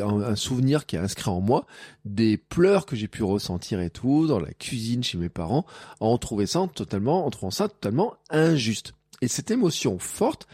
un, 0.00 0.36
souvenir 0.36 0.86
qui 0.86 0.96
est 0.96 1.00
inscrit 1.00 1.30
en 1.30 1.40
moi, 1.40 1.66
des 2.04 2.36
pleurs 2.36 2.86
que 2.86 2.96
j'ai 2.96 3.08
pu 3.08 3.22
ressentir 3.22 3.80
et 3.80 3.90
tout, 3.90 4.26
dans 4.26 4.38
la 4.38 4.52
cuisine 4.52 5.02
chez 5.02 5.18
mes 5.18 5.28
parents, 5.28 5.66
en 6.00 6.16
trouvant 6.18 6.38
en 6.46 7.30
trouvant 7.30 7.50
ça 7.50 7.68
totalement 7.68 8.14
injuste. 8.30 8.92
Et 9.20 9.28
cette 9.28 9.50
émotion 9.50 9.98
forte, 9.98 10.46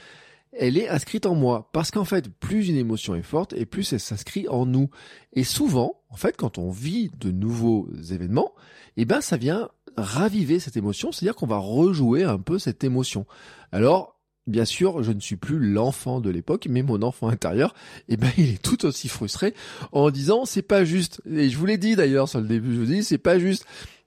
elle 0.53 0.79
est 0.79 0.89
inscrite 0.89 1.27
en 1.27 1.35
moi. 1.35 1.71
Parce 1.73 1.91
qu'en 1.91 2.05
fait, 2.05 2.29
plus 2.29 2.69
une 2.69 2.77
émotion 2.77 3.15
est 3.15 3.23
forte, 3.23 3.53
et 3.55 3.67
plus 3.67 3.93
elle 3.93 4.01
s'inscrit 4.01 4.49
en 4.49 4.67
nous. 4.67 4.91
Et 5.33 5.45
souvent, 5.45 6.01
en 6.11 6.17
fait, 6.17 6.37
quand 6.37 6.59
on 6.59 6.71
vit 6.71 7.11
de 7.21 7.31
nouveaux 7.31 7.89
événements, 8.11 8.53
eh 8.97 9.05
ben, 9.05 9.21
ça 9.21 9.37
vient 9.37 9.69
raviver 9.97 10.61
cette 10.61 10.77
émotion, 10.77 11.13
c'est-à-dire 11.13 11.37
qu'on 11.37 11.47
va 11.47 11.59
rejouer 11.59 12.25
un 12.25 12.39
peu 12.39 12.59
cette 12.59 12.85
émotion. 12.85 13.27
Alors, 13.73 14.15
Bien 14.47 14.67
sûr, 14.67 15.03
je 15.03 15.11
ne 15.11 15.21
suis 15.21 15.37
plus 15.37 15.59
l'enfant 15.59 16.21
de 16.21 16.29
l'époque, 16.29 16.67
mais 16.69 16.83
mon 16.83 17.01
enfant 17.01 17.29
intérieur, 17.29 17.75
eh 18.09 18.19
ben, 18.19 18.29
il 18.37 18.51
est 18.51 18.63
tout 18.63 18.85
aussi 18.85 19.09
frustré 19.09 19.55
en 19.91 20.11
disant 20.11 20.45
c'est 20.45 20.61
pas 20.61 20.85
juste. 20.85 21.23
Et 21.31 21.49
je 21.49 21.57
vous 21.57 21.65
l'ai 21.65 21.79
dit 21.79 21.97
d'ailleurs 21.97 22.29
sur 22.29 22.41
le 22.41 22.47
début, 22.47 22.75
je 22.75 22.81
vous 22.81 22.87
dis 22.87 23.03
c'est 23.03 23.17
pas 23.17 23.39
juste. 23.39 23.65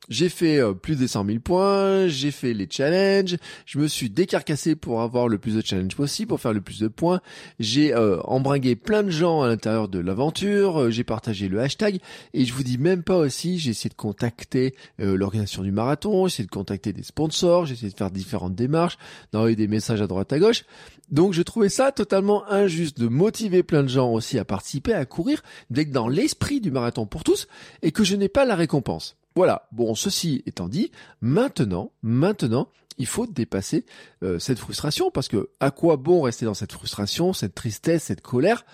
J'ai 0.10 0.30
fait 0.30 0.58
euh, 0.60 0.74
plus 0.74 0.98
de 0.98 1.06
100 1.06 1.26
000 1.26 1.40
points, 1.40 2.08
j'ai 2.08 2.32
fait 2.32 2.54
les 2.54 2.68
challenges, 2.70 3.36
je 3.66 3.78
me 3.78 3.88
suis 3.88 4.10
décarcassé 4.10 4.78
pour 4.78 5.02
avoir 5.02 5.28
le 5.28 5.38
plus 5.38 5.56
de 5.56 5.62
challenges 5.62 5.98
possible, 5.98 6.30
pour 6.30 6.40
faire 6.40 6.54
le 6.54 6.62
plus 6.62 6.80
de 6.80 6.88
points. 6.88 7.20
J'ai 7.60 7.94
euh, 7.94 8.22
embringué 8.22 8.78
plein 8.78 9.04
de 9.04 9.10
gens 9.10 9.42
à 9.42 9.48
l'intérieur 9.48 9.90
de 9.90 10.00
l'aventure, 10.00 10.84
euh, 10.84 10.92
j'ai 10.92 11.04
partagé 11.04 11.50
le 11.50 11.60
hashtag, 11.60 12.00
et 12.34 12.46
je 12.46 12.54
vous 12.54 12.64
dis 12.64 12.78
même 12.78 13.04
pas 13.04 13.18
aussi, 13.18 13.60
j'ai 13.60 13.72
essayé 13.72 13.90
de 13.90 13.96
contacter 13.96 14.76
l'organisation 14.98 15.62
du 15.62 15.72
marathon, 15.72 16.28
j'ai 16.28 16.36
essayé 16.36 16.46
de 16.46 16.52
contacter 16.52 16.94
des 16.94 17.04
sponsors, 17.04 17.66
j'ai 17.66 17.74
essayé 17.74 17.92
de 17.92 17.98
faire 17.98 18.12
différentes 18.12 18.56
démarches, 18.56 18.98
d'envoyer 19.34 19.58
des 19.58 19.68
messages 19.68 20.02
à 20.02 20.08
droite 20.08 20.32
à 20.32 20.40
gauche. 20.40 20.64
Donc 21.12 21.34
je 21.34 21.42
trouvais 21.42 21.70
ça 21.70 21.92
totalement 21.92 22.50
injuste 22.50 22.98
de 22.98 23.08
motiver 23.08 23.62
plein 23.62 23.84
de 23.84 23.90
gens 23.90 24.12
aussi 24.12 24.40
à 24.40 24.46
participer, 24.46 24.94
à 24.94 25.06
courir, 25.06 25.42
d'être 25.70 25.92
dans 25.92 26.08
l'esprit 26.08 26.62
du 26.62 26.72
marathon 26.72 27.06
pour 27.06 27.26
tous, 27.26 27.48
et 27.82 27.92
que 27.92 28.06
je 28.06 28.16
n'ai 28.16 28.30
pas 28.30 28.46
la 28.46 28.56
récompense. 28.56 29.17
Voilà. 29.38 29.67
Bon, 29.72 29.94
ceci 29.94 30.41
étant 30.48 30.67
dit, 30.67 30.89
maintenant, 31.22 31.91
maintenant, 32.01 32.70
il 32.98 33.06
faut 33.06 33.27
dépasser 33.27 33.86
euh, 34.24 34.39
cette 34.39 34.58
frustration 34.58 35.12
parce 35.12 35.27
que 35.27 35.51
à 35.60 35.70
quoi 35.70 35.96
bon 35.96 36.24
rester 36.24 36.46
dans 36.46 36.56
cette 36.56 36.72
frustration, 36.72 37.34
cette 37.34 37.53
tristesse, 37.53 38.06
cette 38.06 38.22
colère? 38.22 38.65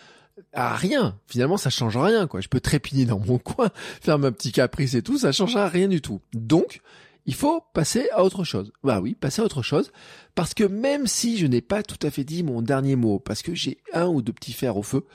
À 0.53 0.74
rien. 0.74 1.20
Finalement, 1.27 1.58
ça 1.58 1.70
change 1.70 1.98
rien, 1.98 2.27
quoi. 2.27 2.39
Je 2.39 2.48
peux 2.48 2.62
trépigner 2.62 3.03
dans 3.03 3.20
mon 3.20 3.38
coin, 3.39 3.72
faire 4.00 4.17
ma 4.17 4.32
petit 4.32 4.53
caprice 4.53 4.93
et 4.93 5.01
tout, 5.01 5.17
ça 5.17 5.34
change 5.34 5.58
rien 5.58 5.89
du 5.89 6.00
tout. 6.00 6.22
Donc, 6.32 6.79
il 7.25 7.36
faut 7.36 7.62
passer 7.74 8.08
à 8.13 8.24
autre 8.24 8.46
chose. 8.46 8.72
Bah 8.86 9.01
oui, 9.01 9.15
passer 9.15 9.41
à 9.41 9.46
autre 9.46 9.63
chose, 9.63 9.91
parce 10.34 10.53
que 10.53 10.63
même 10.63 11.08
si 11.08 11.38
je 11.38 11.46
n'ai 11.46 11.60
pas 11.60 11.84
tout 11.84 12.00
à 12.08 12.10
fait 12.10 12.24
dit 12.24 12.41
mon 12.41 12.62
dernier 12.62 12.96
mot, 12.96 13.20
parce 13.20 13.41
que 13.41 13.53
j'ai 13.53 13.79
un 13.91 14.08
ou 14.08 14.22
deux 14.22 14.32
petits 14.32 14.53
fers 14.53 14.77
au 14.77 14.84
feu, 14.84 15.05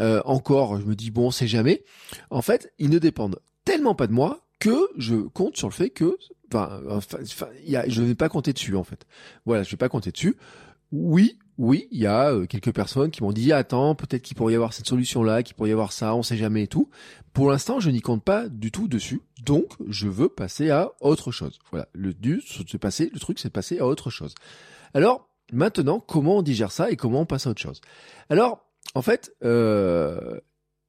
euh, 0.00 0.20
encore, 0.26 0.78
je 0.78 0.84
me 0.84 0.94
dis 0.94 1.10
bon, 1.10 1.30
c'est 1.30 1.48
jamais. 1.48 1.82
En 2.28 2.42
fait, 2.42 2.74
ils 2.78 2.90
ne 2.90 2.98
dépendent 2.98 3.40
tellement 3.64 3.94
pas 3.94 4.06
de 4.06 4.12
moi 4.12 4.44
que 4.58 4.88
je 4.96 5.16
compte 5.16 5.56
sur 5.56 5.68
le 5.68 5.72
fait 5.72 5.90
que, 5.90 6.16
enfin, 6.52 6.80
enfin, 6.90 7.48
y 7.64 7.76
a, 7.76 7.88
je 7.88 8.02
ne 8.02 8.06
vais 8.06 8.14
pas 8.14 8.28
compter 8.28 8.52
dessus 8.52 8.76
en 8.76 8.84
fait. 8.84 9.06
Voilà, 9.46 9.62
je 9.62 9.70
vais 9.70 9.76
pas 9.76 9.88
compter 9.88 10.10
dessus. 10.10 10.36
Oui, 10.90 11.38
oui, 11.58 11.88
il 11.90 12.00
y 12.00 12.06
a 12.06 12.32
euh, 12.32 12.46
quelques 12.46 12.72
personnes 12.72 13.10
qui 13.10 13.22
m'ont 13.22 13.32
dit 13.32 13.52
attends, 13.52 13.94
peut-être 13.94 14.22
qu'il 14.22 14.36
pourrait 14.36 14.52
y 14.52 14.56
avoir 14.56 14.72
cette 14.72 14.86
solution-là, 14.86 15.42
qu'il 15.42 15.54
pourrait 15.54 15.70
y 15.70 15.72
avoir 15.72 15.92
ça, 15.92 16.14
on 16.14 16.22
sait 16.22 16.36
jamais 16.36 16.64
et 16.64 16.66
tout. 16.68 16.88
Pour 17.32 17.50
l'instant, 17.50 17.80
je 17.80 17.90
n'y 17.90 18.00
compte 18.00 18.24
pas 18.24 18.48
du 18.48 18.70
tout 18.70 18.88
dessus, 18.88 19.20
donc 19.44 19.72
je 19.88 20.08
veux 20.08 20.28
passer 20.28 20.70
à 20.70 20.92
autre 21.00 21.30
chose. 21.30 21.58
Voilà, 21.70 21.88
le 21.92 22.12
but, 22.12 22.42
c'est 22.68 22.78
passer, 22.78 23.10
le 23.12 23.20
truc, 23.20 23.38
c'est 23.38 23.48
de 23.48 23.52
passer 23.52 23.78
à 23.80 23.86
autre 23.86 24.10
chose. 24.10 24.34
Alors 24.94 25.28
maintenant, 25.52 26.00
comment 26.00 26.38
on 26.38 26.42
digère 26.42 26.72
ça 26.72 26.90
et 26.90 26.96
comment 26.96 27.22
on 27.22 27.26
passe 27.26 27.46
à 27.46 27.50
autre 27.50 27.60
chose? 27.60 27.80
Alors, 28.30 28.64
en 28.94 29.02
fait, 29.02 29.34
euh, 29.44 30.40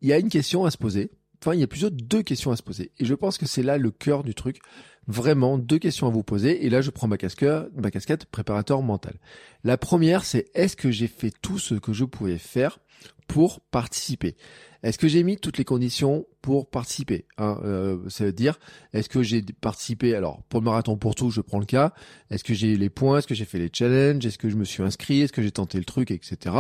il 0.01 0.09
y 0.09 0.13
a 0.13 0.19
une 0.19 0.29
question 0.29 0.65
à 0.65 0.71
se 0.71 0.77
poser. 0.77 1.11
Enfin, 1.41 1.53
il 1.53 1.60
y 1.60 1.63
a 1.63 1.67
plusieurs 1.67 1.91
deux 1.91 2.22
questions 2.22 2.51
à 2.51 2.55
se 2.55 2.63
poser. 2.63 2.91
Et 3.00 3.05
je 3.05 3.13
pense 3.13 3.38
que 3.38 3.46
c'est 3.46 3.63
là 3.63 3.77
le 3.77 3.91
cœur 3.91 4.24
du 4.24 4.36
truc. 4.36 4.60
Vraiment, 5.08 5.58
deux 5.58 5.79
questions 5.79 6.08
à 6.08 6.10
vous 6.10 6.24
poser. 6.24 6.65
Et 6.65 6.69
là, 6.69 6.81
je 6.81 6.89
prends 6.89 7.08
ma 7.08 7.17
casquette, 7.17 7.69
ma 7.75 7.91
casquette 7.91 8.25
préparateur 8.25 8.81
mental. 8.81 9.15
La 9.63 9.77
première, 9.77 10.25
c'est 10.25 10.48
est-ce 10.53 10.75
que 10.75 10.91
j'ai 10.91 11.08
fait 11.08 11.34
tout 11.41 11.58
ce 11.58 11.75
que 11.75 11.93
je 11.93 12.05
pouvais 12.05 12.38
faire 12.38 12.79
pour 13.27 13.62
participer? 13.72 14.36
Est-ce 14.84 14.98
que 14.98 15.08
j'ai 15.08 15.24
mis 15.24 15.38
toutes 15.38 15.58
les 15.58 15.65
conditions 15.65 16.25
pour 16.41 16.69
participer 16.69 17.25
hein 17.38 17.60
euh, 17.63 17.98
Ça 18.10 18.25
veut 18.25 18.34
dire, 18.34 18.60
est-ce 18.93 19.10
que 19.10 19.24
j'ai 19.24 19.41
participé 19.41 20.15
Alors, 20.15 20.43
pour 20.43 20.62
le 20.62 20.65
marathon 20.65 20.98
pour 20.98 21.15
tout, 21.15 21.31
je 21.31 21.41
prends 21.41 21.60
le 21.60 21.65
cas. 21.65 21.93
Est-ce 22.29 22.43
que 22.43 22.53
j'ai 22.53 22.77
les 22.77 22.89
points? 22.89 23.17
Est-ce 23.17 23.27
que 23.27 23.36
j'ai 23.36 23.46
fait 23.46 23.60
les 23.60 23.69
challenges? 23.74 24.25
Est-ce 24.25 24.38
que 24.38 24.50
je 24.50 24.55
me 24.55 24.63
suis 24.63 24.84
inscrit? 24.84 25.22
Est-ce 25.22 25.34
que 25.34 25.41
j'ai 25.41 25.51
tenté 25.51 25.77
le 25.77 25.86
truc, 25.86 26.12
etc. 26.12 26.55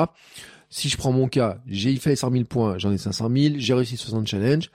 Si 0.69 0.89
je 0.89 0.97
prends 0.97 1.11
mon 1.11 1.27
cas, 1.27 1.61
j'ai 1.65 1.95
fait 1.95 2.15
100 2.15 2.31
000 2.31 2.43
points, 2.45 2.77
j'en 2.77 2.91
ai 2.91 2.97
500 2.97 3.29
000, 3.35 3.55
j'ai 3.57 3.73
réussi 3.73 3.97
60 3.97 4.27
challenges, 4.27 4.69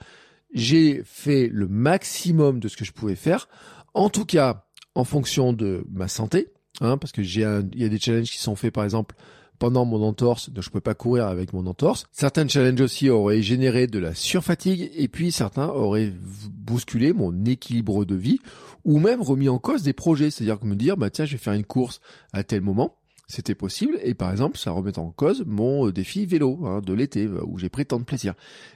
j'ai 0.53 1.01
fait 1.05 1.49
le 1.51 1.67
maximum 1.67 2.59
de 2.59 2.67
ce 2.67 2.75
que 2.77 2.85
je 2.85 2.91
pouvais 2.91 3.15
faire, 3.15 3.47
en 3.93 4.09
tout 4.09 4.25
cas 4.25 4.65
en 4.93 5.03
fonction 5.03 5.53
de 5.53 5.85
ma 5.91 6.07
santé, 6.07 6.49
hein, 6.81 6.97
parce 6.97 7.11
que 7.11 7.23
j'ai 7.23 7.41
il 7.73 7.81
y 7.81 7.85
a 7.85 7.89
des 7.89 7.99
challenges 7.99 8.29
qui 8.29 8.39
sont 8.39 8.55
faits 8.55 8.73
par 8.73 8.83
exemple 8.83 9.15
pendant 9.57 9.85
mon 9.85 10.03
entorse, 10.03 10.49
donc 10.49 10.63
je 10.63 10.69
peux 10.69 10.81
pas 10.81 10.95
courir 10.95 11.27
avec 11.27 11.53
mon 11.53 11.65
entorse. 11.65 12.07
Certains 12.11 12.47
challenges 12.47 12.81
aussi 12.81 13.09
auraient 13.09 13.41
généré 13.41 13.87
de 13.87 13.99
la 13.99 14.13
surfatigue 14.13 14.91
et 14.93 15.07
puis 15.07 15.31
certains 15.31 15.67
auraient 15.67 16.11
bousculé 16.51 17.13
mon 17.13 17.45
équilibre 17.45 18.03
de 18.03 18.15
vie 18.15 18.39
ou 18.83 18.99
même 18.99 19.21
remis 19.21 19.47
en 19.47 19.59
cause 19.59 19.83
des 19.83 19.93
projets, 19.93 20.29
c'est-à-dire 20.29 20.59
que 20.59 20.65
me 20.65 20.75
dire 20.75 20.97
bah 20.97 21.09
tiens, 21.09 21.25
je 21.25 21.33
vais 21.33 21.37
faire 21.37 21.53
une 21.53 21.63
course 21.63 22.01
à 22.33 22.43
tel 22.43 22.61
moment 22.61 22.97
c'était 23.27 23.55
possible 23.55 23.97
et 24.03 24.13
par 24.13 24.31
exemple 24.31 24.57
ça 24.57 24.71
remet 24.71 24.97
en 24.99 25.11
cause 25.11 25.43
mon 25.45 25.87
euh, 25.87 25.91
défi 25.91 26.25
vélo 26.25 26.65
hein, 26.65 26.81
de 26.81 26.93
l'été 26.93 27.25
euh, 27.25 27.43
où 27.45 27.57
j'ai 27.57 27.69
pris 27.69 27.85
tant 27.85 27.99
de 27.99 28.03
plaisir. 28.03 28.33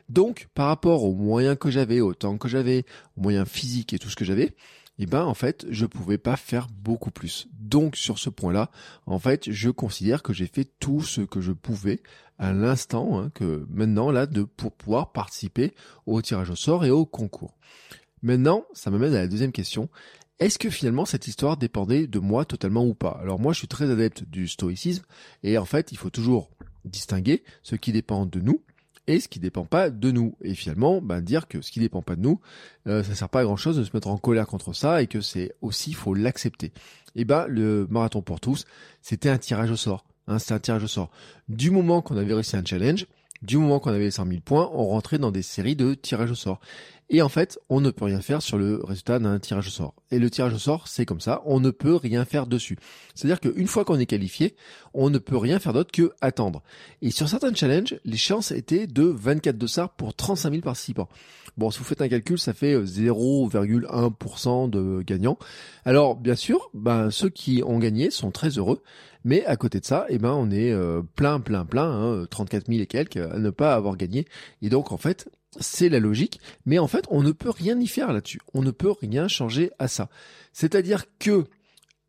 Donc 0.10 0.48
par 0.54 0.68
rapport 0.68 1.04
aux 1.04 1.14
moyens 1.14 1.58
que 1.60 1.70
j'avais, 1.70 2.02
au 2.02 2.14
temps 2.14 2.38
que 2.38 2.48
j'avais, 2.48 2.86
aux 3.18 3.22
moyens 3.22 3.48
physiques 3.48 3.94
et 3.94 4.00
tout 4.00 4.10
ce 4.10 4.16
que 4.16 4.26
j'avais, 4.26 4.56
eh 4.98 5.06
ben 5.06 5.24
en 5.24 5.34
fait 5.34 5.66
je 5.70 5.86
pouvais 5.86 6.18
pas 6.18 6.36
faire 6.36 6.68
beaucoup 6.68 7.12
plus. 7.12 7.48
Donc 7.60 7.96
sur 7.96 8.18
ce 8.18 8.30
point-là, 8.30 8.72
en 9.06 9.20
fait 9.20 9.52
je 9.52 9.70
considère 9.70 10.24
que 10.24 10.34
j'ai 10.34 10.48
fait 10.48 10.70
tout 10.80 11.02
ce 11.02 11.22
que 11.22 11.42
je 11.42 11.52
pouvais 11.52 12.02
à 12.38 12.54
l'instant 12.54 13.20
hein, 13.20 13.32
que 13.34 13.66
maintenant 13.70 14.12
là 14.12 14.26
de 14.26 14.44
pour 14.44 14.72
pouvoir 14.72 15.12
participer 15.12 15.74
au 16.06 16.22
tirage 16.22 16.50
au 16.50 16.56
sort 16.56 16.86
et 16.86 16.92
au 16.92 17.06
concours. 17.06 17.56
Maintenant, 18.22 18.66
ça 18.74 18.92
m'amène 18.92 19.14
à 19.14 19.20
la 19.20 19.28
deuxième 19.28 19.54
question 19.54 19.90
est-ce 20.40 20.58
que 20.58 20.70
finalement 20.70 21.06
cette 21.06 21.28
histoire 21.28 21.58
dépendait 21.58 22.08
de 22.08 22.20
moi 22.20 22.46
totalement 22.46 22.86
ou 22.86 22.94
pas? 22.94 23.20
Alors 23.22 23.40
moi 23.40 23.54
je 23.54 23.60
suis 23.60 23.68
très 23.68 23.90
adepte 23.90 24.24
du 24.24 24.48
stoïcisme 24.48 25.04
et 25.44 25.58
en 25.58 25.66
fait 25.66 25.92
il 25.92 25.98
faut 25.98 26.10
toujours 26.10 26.50
distinguer 26.86 27.44
ce 27.62 27.76
qui 27.76 27.92
dépend 27.92 28.26
de 28.26 28.40
nous 28.40 28.62
et 29.08 29.20
ce 29.20 29.28
qui 29.28 29.40
dépend 29.40 29.66
pas 29.66 29.90
de 29.90 30.12
nous. 30.12 30.36
Et 30.42 30.54
finalement, 30.54 31.02
ben, 31.02 31.20
dire 31.20 31.48
que 31.48 31.62
ce 31.62 31.72
qui 31.72 31.80
dépend 31.80 32.02
pas 32.02 32.16
de 32.16 32.22
nous, 32.22 32.40
euh, 32.88 33.04
ça 33.04 33.16
sert 33.16 33.30
pas 33.30 33.40
à 33.40 33.44
grand 33.44 33.58
chose 33.58 33.76
de 33.76 33.84
se 33.84 33.90
mettre 33.94 34.08
en 34.08 34.18
colère 34.18 34.48
contre 34.48 34.74
ça 34.74 35.02
et 35.02 35.08
que 35.08 35.20
c'est 35.20 35.52
aussi 35.62 35.94
faut 35.94 36.14
l'accepter. 36.14 36.68
Et 37.16 37.22
eh 37.22 37.26
ben 37.26 37.48
le 37.48 37.88
marathon 37.90 38.22
pour 38.22 38.40
tous, 38.40 38.66
c'était 39.02 39.30
un 39.30 39.40
tirage 39.40 39.72
au 39.72 39.76
sort. 39.76 40.06
Hein, 40.28 40.38
c'était 40.38 40.54
un 40.54 40.60
tirage 40.60 40.84
au 40.84 40.88
sort. 40.88 41.10
Du 41.48 41.72
moment 41.72 42.02
qu'on 42.02 42.18
avait 42.18 42.36
réussi 42.36 42.56
un 42.56 42.64
challenge, 42.64 43.08
du 43.42 43.58
moment 43.58 43.80
qu'on 43.80 43.92
avait 43.92 44.12
100 44.12 44.28
000 44.28 44.42
points, 44.42 44.70
on 44.74 44.88
rentrait 44.88 45.18
dans 45.18 45.32
des 45.32 45.42
séries 45.42 45.76
de 45.76 45.94
tirages 45.94 46.32
au 46.32 46.36
sort. 46.36 46.60
Et 47.12 47.24
en 47.24 47.30
fait, 47.30 47.60
on 47.70 47.82
ne 47.82 47.90
peut 47.90 48.06
rien 48.06 48.22
faire 48.22 48.42
sur 48.42 48.58
le 48.58 48.82
résultat 48.84 49.18
d'un 49.18 49.40
tirage 49.40 49.68
au 49.68 49.72
sort. 49.72 49.96
Et 50.12 50.20
le 50.20 50.30
tirage 50.30 50.54
au 50.54 50.60
sort, 50.60 50.88
c'est 50.88 51.06
comme 51.06 51.22
ça, 51.22 51.42
on 51.46 51.60
ne 51.60 51.72
peut 51.72 51.96
rien 51.96 52.24
faire 52.24 52.46
dessus. 52.46 52.78
C'est-à-dire 53.16 53.40
qu'une 53.40 53.68
fois 53.68 53.84
qu'on 53.84 53.98
est 53.98 54.06
qualifié, 54.06 54.56
on 54.94 55.10
ne 55.10 55.18
peut 55.18 55.38
rien 55.38 55.58
faire 55.60 55.74
d'autre 55.74 55.92
que 55.92 56.14
attendre. 56.22 56.62
Et 57.02 57.10
sur 57.10 57.28
certains 57.28 57.54
challenges, 57.54 57.96
les 58.06 58.18
chances 58.18 58.52
étaient 58.52 58.86
de 58.86 59.04
24 59.04 59.58
dossards 59.58 59.96
pour 59.96 60.14
35 60.14 60.52
000 60.52 60.62
participants. 60.62 61.10
Bon, 61.58 61.72
si 61.72 61.80
vous 61.80 61.86
faites 61.86 62.02
un 62.02 62.08
calcul, 62.08 62.38
ça 62.38 62.54
fait 62.54 62.78
0,1% 62.78 64.70
de 64.70 65.02
gagnants. 65.02 65.40
Alors, 65.86 66.16
bien 66.16 66.36
sûr, 66.36 66.70
ben, 66.76 67.10
ceux 67.10 67.30
qui 67.30 67.64
ont 67.66 67.80
gagné 67.80 68.12
sont 68.12 68.30
très 68.30 68.50
heureux. 68.50 68.84
Mais 69.26 69.46
à 69.46 69.58
côté 69.58 69.80
de 69.80 69.86
ça, 69.86 70.06
eh 70.10 70.18
ben, 70.18 70.32
on 70.32 70.50
est 70.52 70.72
euh, 70.72 71.02
plein, 71.16 71.42
plein, 71.42 71.66
plein, 71.66 71.90
hein, 71.90 72.26
34 72.30 72.68
000 72.68 72.82
et 72.82 72.86
quelques 72.86 73.18
à 73.18 73.38
ne 73.38 73.50
pas 73.50 73.74
avoir 73.74 73.98
gagné. 73.98 74.26
Et 74.62 74.70
donc, 74.70 74.94
en 74.94 74.98
fait, 74.98 75.30
c'est 75.60 75.90
la 75.90 76.00
logique, 76.00 76.40
mais 76.66 76.80
en 76.80 76.88
fait, 76.88 77.06
on 77.10 77.24
ne 77.24 77.32
peut 77.32 77.50
rien 77.50 77.80
y 77.80 77.88
faire 77.88 78.14
là-dessus. 78.14 78.40
On 78.54 78.62
ne 78.62 78.72
peut 78.72 78.92
rien 78.92 79.28
changer 79.28 79.72
à 79.80 79.88
ça. 79.88 80.10
C'est-à-dire 80.54 81.06
que 81.18 81.46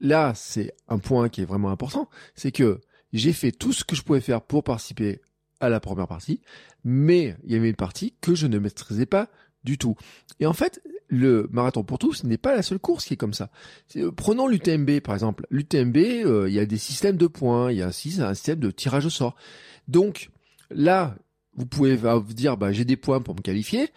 là, 0.01 0.33
c'est 0.35 0.75
un 0.89 0.99
point 0.99 1.29
qui 1.29 1.43
est 1.43 1.47
vraiment 1.47 1.71
important, 1.71 2.09
c'est 2.35 2.53
que 2.53 2.81
j'ai 3.13 3.33
fait 3.33 3.53
tout 3.53 3.73
ce 3.73 3.85
que 3.85 3.97
je 3.97 4.03
pouvais 4.03 4.21
faire 4.21 4.43
pour 4.43 4.63
participer 4.63 5.21
à 5.61 5.69
la 5.69 5.81
première 5.81 6.07
partie, 6.07 6.41
mais 6.85 7.37
il 7.45 7.53
y 7.53 7.57
avait 7.57 7.69
une 7.69 7.77
partie 7.77 8.15
que 8.21 8.35
je 8.35 8.47
ne 8.47 8.59
maîtrisais 8.59 9.07
pas 9.07 9.29
du 9.65 9.79
tout. 9.79 9.95
Et 10.39 10.47
en 10.47 10.55
fait, 10.55 10.81
le 11.09 11.49
marathon 11.51 11.83
pour 11.85 11.99
tous 11.99 12.25
n'est 12.25 12.39
pas 12.39 12.55
la 12.55 12.63
seule 12.63 12.79
course 12.79 13.05
qui 13.05 13.15
est 13.15 13.19
comme 13.19 13.35
ça. 13.35 13.51
Euh, 13.97 14.11
prenons 14.11 14.47
l'UTMB 14.47 15.01
par 15.01 15.15
exemple. 15.15 15.47
L'UTMB, 15.51 15.97
euh, 15.97 16.49
il 16.49 16.55
y 16.55 16.61
a 16.61 16.67
des 16.67 16.79
systèmes 16.79 17.17
de 17.17 17.27
points, 17.27 17.71
il 17.71 17.79
y 17.79 17.83
a 17.83 17.89
aussi 17.89 18.23
un 18.23 18.33
système 18.35 18.61
de 18.61 18.71
tirage 18.71 19.07
au 19.07 19.11
sort. 19.11 19.35
Donc 19.89 20.31
là, 20.71 21.17
vous 21.61 21.67
pouvez 21.67 21.95
vous 21.95 22.33
dire 22.33 22.57
bah 22.57 22.73
j'ai 22.73 22.87
des 22.87 22.97
points 22.97 23.21
pour 23.21 23.35
me 23.35 23.43
qualifier, 23.43 23.90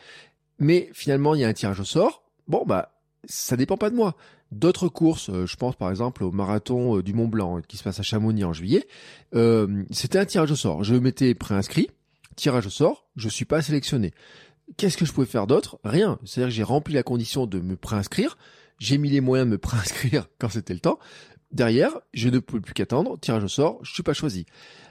mais 0.60 0.90
finalement 0.94 1.34
il 1.34 1.42
y 1.42 1.44
a 1.46 1.48
un 1.48 1.54
tirage 1.54 1.80
au 1.80 1.86
sort. 1.86 2.24
Bon 2.48 2.66
bah 2.66 2.92
ça 3.26 3.56
dépend 3.56 3.78
pas 3.78 3.90
de 3.90 3.96
moi. 3.96 4.16
D'autres 4.52 4.90
courses, 4.90 5.30
euh, 5.30 5.48
je 5.48 5.56
pense 5.56 5.76
par 5.76 5.90
exemple 5.90 6.24
au 6.24 6.32
marathon 6.32 6.98
euh, 6.98 7.02
du 7.02 7.14
Mont 7.14 7.28
Blanc 7.28 7.62
qui 7.68 7.78
se 7.78 7.84
passe 7.84 8.00
à 8.02 8.04
Chamonix 8.04 8.44
en 8.44 8.52
juillet, 8.52 8.86
euh, 9.34 9.84
c'était 9.92 10.20
un 10.20 10.26
tirage 10.26 10.52
au 10.52 10.56
sort. 10.56 10.84
Je 10.84 10.96
m'étais 10.96 11.34
préinscrit, 11.34 11.90
tirage 12.36 12.68
au 12.68 12.70
sort, 12.70 13.08
je 13.16 13.30
suis 13.30 13.46
pas 13.46 13.62
sélectionné. 13.62 14.12
Qu'est-ce 14.78 14.98
que 14.98 15.06
je 15.06 15.14
pouvais 15.14 15.26
faire 15.26 15.48
d'autre? 15.48 15.80
Rien. 15.86 16.20
C'est-à-dire 16.26 16.50
que 16.50 16.56
j'ai 16.56 16.64
rempli 16.64 16.94
la 16.94 17.04
condition 17.04 17.48
de 17.48 17.62
me 17.62 17.78
préinscrire, 17.78 18.38
j'ai 18.78 18.98
mis 18.98 19.10
les 19.10 19.22
moyens 19.22 19.48
de 19.48 19.54
me 19.54 19.58
préinscrire 19.70 20.28
quand 20.38 20.50
c'était 20.50 20.74
le 20.74 20.82
temps. 20.82 21.00
Derrière, 21.54 21.92
je 22.14 22.30
ne 22.30 22.40
peux 22.40 22.60
plus 22.60 22.74
qu'attendre, 22.74 23.18
tirage 23.20 23.44
au 23.44 23.48
sort, 23.48 23.80
je 23.84 23.94
suis 23.94 24.04
pas 24.04 24.14
choisi. 24.14 24.46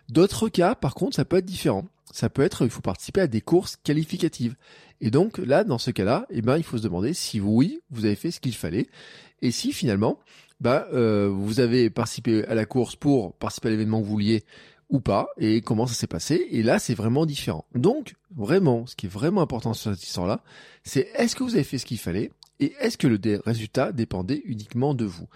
D'autres 0.08 0.48
cas, 0.48 0.74
par 0.74 0.94
contre, 0.94 1.16
ça 1.16 1.24
peut 1.24 1.36
être 1.36 1.44
différent 1.44 1.84
ça 2.12 2.28
peut 2.28 2.42
être, 2.42 2.64
il 2.64 2.70
faut 2.70 2.82
participer 2.82 3.22
à 3.22 3.26
des 3.26 3.40
courses 3.40 3.76
qualificatives. 3.82 4.54
Et 5.00 5.10
donc 5.10 5.38
là, 5.38 5.64
dans 5.64 5.78
ce 5.78 5.90
cas-là, 5.90 6.26
eh 6.30 6.42
ben, 6.42 6.58
il 6.58 6.62
faut 6.62 6.78
se 6.78 6.82
demander 6.82 7.14
si 7.14 7.40
oui, 7.40 7.80
vous 7.90 8.04
avez 8.04 8.14
fait 8.14 8.30
ce 8.30 8.38
qu'il 8.38 8.54
fallait, 8.54 8.86
et 9.40 9.50
si 9.50 9.72
finalement, 9.72 10.20
bah, 10.60 10.86
euh, 10.92 11.28
vous 11.28 11.58
avez 11.58 11.90
participé 11.90 12.44
à 12.44 12.54
la 12.54 12.66
course 12.66 12.94
pour 12.94 13.34
participer 13.34 13.68
à 13.68 13.70
l'événement 13.72 14.00
que 14.00 14.04
vous 14.04 14.12
vouliez 14.12 14.44
ou 14.90 15.00
pas, 15.00 15.28
et 15.38 15.62
comment 15.62 15.86
ça 15.86 15.94
s'est 15.94 16.06
passé. 16.06 16.46
Et 16.50 16.62
là, 16.62 16.78
c'est 16.78 16.94
vraiment 16.94 17.24
différent. 17.24 17.64
Donc, 17.74 18.14
vraiment, 18.36 18.86
ce 18.86 18.94
qui 18.94 19.06
est 19.06 19.08
vraiment 19.08 19.40
important 19.40 19.72
sur 19.72 19.90
cette 19.92 20.04
histoire-là, 20.04 20.44
c'est 20.84 21.08
est-ce 21.14 21.34
que 21.34 21.42
vous 21.42 21.54
avez 21.54 21.64
fait 21.64 21.78
ce 21.78 21.86
qu'il 21.86 21.98
fallait, 21.98 22.30
et 22.60 22.74
est-ce 22.78 22.98
que 22.98 23.06
le 23.06 23.18
résultat 23.44 23.90
dépendait 23.90 24.42
uniquement 24.44 24.94
de 24.94 25.06
vous? 25.06 25.26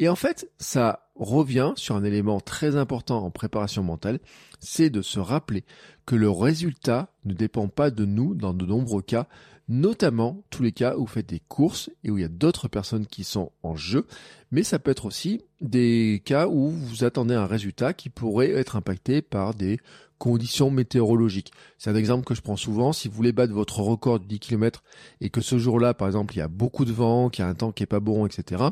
Et 0.00 0.08
en 0.08 0.16
fait, 0.16 0.50
ça 0.58 1.10
revient 1.14 1.74
sur 1.76 1.94
un 1.94 2.04
élément 2.04 2.40
très 2.40 2.76
important 2.76 3.22
en 3.22 3.30
préparation 3.30 3.82
mentale, 3.82 4.18
c'est 4.58 4.88
de 4.88 5.02
se 5.02 5.20
rappeler 5.20 5.62
que 6.06 6.16
le 6.16 6.30
résultat 6.30 7.12
ne 7.26 7.34
dépend 7.34 7.68
pas 7.68 7.90
de 7.90 8.06
nous 8.06 8.34
dans 8.34 8.54
de 8.54 8.64
nombreux 8.64 9.02
cas, 9.02 9.28
notamment 9.68 10.42
tous 10.48 10.62
les 10.62 10.72
cas 10.72 10.96
où 10.96 11.00
vous 11.00 11.06
faites 11.06 11.28
des 11.28 11.42
courses 11.46 11.90
et 12.02 12.10
où 12.10 12.16
il 12.16 12.22
y 12.22 12.24
a 12.24 12.28
d'autres 12.28 12.66
personnes 12.66 13.06
qui 13.06 13.24
sont 13.24 13.52
en 13.62 13.76
jeu, 13.76 14.06
mais 14.50 14.62
ça 14.62 14.78
peut 14.78 14.90
être 14.90 15.06
aussi 15.06 15.42
des 15.60 16.22
cas 16.24 16.46
où 16.48 16.70
vous 16.70 17.04
attendez 17.04 17.34
un 17.34 17.46
résultat 17.46 17.92
qui 17.92 18.08
pourrait 18.08 18.50
être 18.50 18.76
impacté 18.76 19.22
par 19.22 19.54
des 19.54 19.78
conditions 20.20 20.70
météorologiques. 20.70 21.50
C'est 21.78 21.88
un 21.88 21.96
exemple 21.96 22.24
que 22.24 22.34
je 22.34 22.42
prends 22.42 22.56
souvent. 22.56 22.92
Si 22.92 23.08
vous 23.08 23.14
voulez 23.14 23.32
battre 23.32 23.54
votre 23.54 23.80
record 23.80 24.20
de 24.20 24.26
10 24.26 24.38
km 24.38 24.84
et 25.22 25.30
que 25.30 25.40
ce 25.40 25.58
jour-là, 25.58 25.94
par 25.94 26.08
exemple, 26.08 26.34
il 26.34 26.38
y 26.38 26.42
a 26.42 26.48
beaucoup 26.48 26.84
de 26.84 26.92
vent, 26.92 27.30
qu'il 27.30 27.42
y 27.42 27.48
a 27.48 27.48
un 27.48 27.54
temps 27.54 27.72
qui 27.72 27.82
est 27.82 27.86
pas 27.86 28.00
bon, 28.00 28.26
etc., 28.26 28.64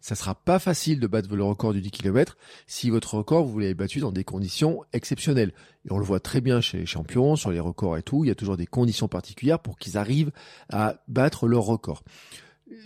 ça 0.00 0.14
sera 0.14 0.34
pas 0.34 0.58
facile 0.58 0.98
de 0.98 1.06
battre 1.06 1.36
le 1.36 1.44
record 1.44 1.74
du 1.74 1.82
10 1.82 1.90
km 1.90 2.38
si 2.66 2.88
votre 2.88 3.14
record, 3.14 3.44
vous 3.44 3.58
l'avez 3.58 3.74
battu 3.74 4.00
dans 4.00 4.10
des 4.10 4.24
conditions 4.24 4.84
exceptionnelles. 4.94 5.52
Et 5.86 5.92
on 5.92 5.98
le 5.98 6.04
voit 6.04 6.20
très 6.20 6.40
bien 6.40 6.62
chez 6.62 6.78
les 6.78 6.86
champions, 6.86 7.36
sur 7.36 7.50
les 7.50 7.60
records 7.60 7.98
et 7.98 8.02
tout, 8.02 8.24
il 8.24 8.28
y 8.28 8.30
a 8.30 8.34
toujours 8.34 8.56
des 8.56 8.66
conditions 8.66 9.06
particulières 9.06 9.60
pour 9.60 9.76
qu'ils 9.76 9.98
arrivent 9.98 10.32
à 10.70 10.96
battre 11.08 11.46
leur 11.46 11.64
record. 11.64 12.04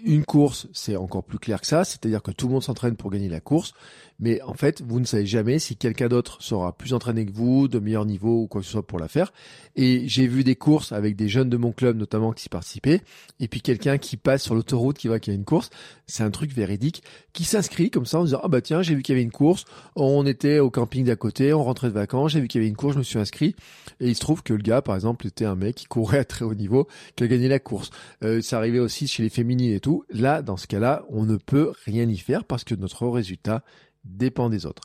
Une 0.04 0.24
course, 0.24 0.68
c'est 0.72 0.96
encore 0.96 1.24
plus 1.24 1.38
clair 1.38 1.60
que 1.60 1.66
ça, 1.66 1.84
c'est-à-dire 1.84 2.22
que 2.22 2.30
tout 2.30 2.46
le 2.46 2.52
monde 2.52 2.62
s'entraîne 2.62 2.96
pour 2.96 3.10
gagner 3.10 3.28
la 3.28 3.40
course, 3.40 3.72
mais 4.20 4.40
en 4.42 4.54
fait, 4.54 4.82
vous 4.86 5.00
ne 5.00 5.04
savez 5.04 5.26
jamais 5.26 5.58
si 5.58 5.76
quelqu'un 5.76 6.08
d'autre 6.08 6.42
sera 6.42 6.76
plus 6.76 6.92
entraîné 6.92 7.24
que 7.24 7.32
vous, 7.32 7.68
de 7.68 7.78
meilleur 7.78 8.04
niveau 8.04 8.42
ou 8.42 8.46
quoi 8.46 8.60
que 8.60 8.66
ce 8.66 8.72
soit 8.72 8.86
pour 8.86 8.98
la 8.98 9.08
faire. 9.08 9.32
Et 9.76 10.06
j'ai 10.08 10.26
vu 10.26 10.44
des 10.44 10.56
courses 10.56 10.92
avec 10.92 11.16
des 11.16 11.28
jeunes 11.28 11.48
de 11.48 11.56
mon 11.56 11.72
club 11.72 11.96
notamment 11.96 12.32
qui 12.32 12.48
participaient, 12.48 13.00
et 13.38 13.48
puis 13.48 13.60
quelqu'un 13.60 13.98
qui 13.98 14.16
passe 14.16 14.42
sur 14.42 14.54
l'autoroute 14.54 14.98
qui 14.98 15.08
voit 15.08 15.20
qu'il 15.20 15.32
y 15.32 15.36
a 15.36 15.38
une 15.38 15.44
course, 15.44 15.70
c'est 16.06 16.22
un 16.22 16.30
truc 16.30 16.52
véridique, 16.52 17.02
qui 17.32 17.44
s'inscrit 17.44 17.90
comme 17.90 18.06
ça 18.06 18.20
en 18.20 18.24
disant 18.24 18.40
ah 18.42 18.48
bah 18.48 18.60
tiens 18.60 18.82
j'ai 18.82 18.94
vu 18.94 19.02
qu'il 19.02 19.14
y 19.14 19.16
avait 19.16 19.22
une 19.22 19.30
course, 19.30 19.64
on 19.96 20.26
était 20.26 20.58
au 20.58 20.70
camping 20.70 21.04
d'à 21.04 21.16
côté, 21.16 21.52
on 21.52 21.62
rentrait 21.62 21.88
de 21.88 21.94
vacances, 21.94 22.32
j'ai 22.32 22.40
vu 22.40 22.48
qu'il 22.48 22.60
y 22.60 22.64
avait 22.64 22.68
une 22.68 22.76
course, 22.76 22.94
je 22.94 22.98
me 22.98 23.04
suis 23.04 23.18
inscrit, 23.18 23.54
et 24.00 24.08
il 24.08 24.14
se 24.14 24.20
trouve 24.20 24.42
que 24.42 24.52
le 24.52 24.62
gars 24.62 24.82
par 24.82 24.96
exemple 24.96 25.26
était 25.26 25.44
un 25.44 25.54
mec 25.54 25.76
qui 25.76 25.86
courait 25.86 26.18
à 26.18 26.24
très 26.24 26.44
haut 26.44 26.54
niveau, 26.54 26.88
qui 27.16 27.24
a 27.24 27.26
gagné 27.26 27.48
la 27.48 27.58
course. 27.58 27.90
Euh, 28.24 28.42
ça 28.42 28.58
arrivait 28.58 28.80
aussi 28.80 29.06
chez 29.06 29.22
les 29.22 29.30
féminines 29.30 29.72
et 29.72 29.80
tout. 29.80 30.04
Là 30.10 30.42
dans 30.42 30.56
ce 30.56 30.66
cas-là, 30.66 31.04
on 31.08 31.24
ne 31.24 31.36
peut 31.36 31.72
rien 31.84 32.08
y 32.08 32.18
faire 32.18 32.44
parce 32.44 32.64
que 32.64 32.74
notre 32.74 33.06
résultat 33.06 33.62
dépend 34.04 34.50
des 34.50 34.66
autres. 34.66 34.82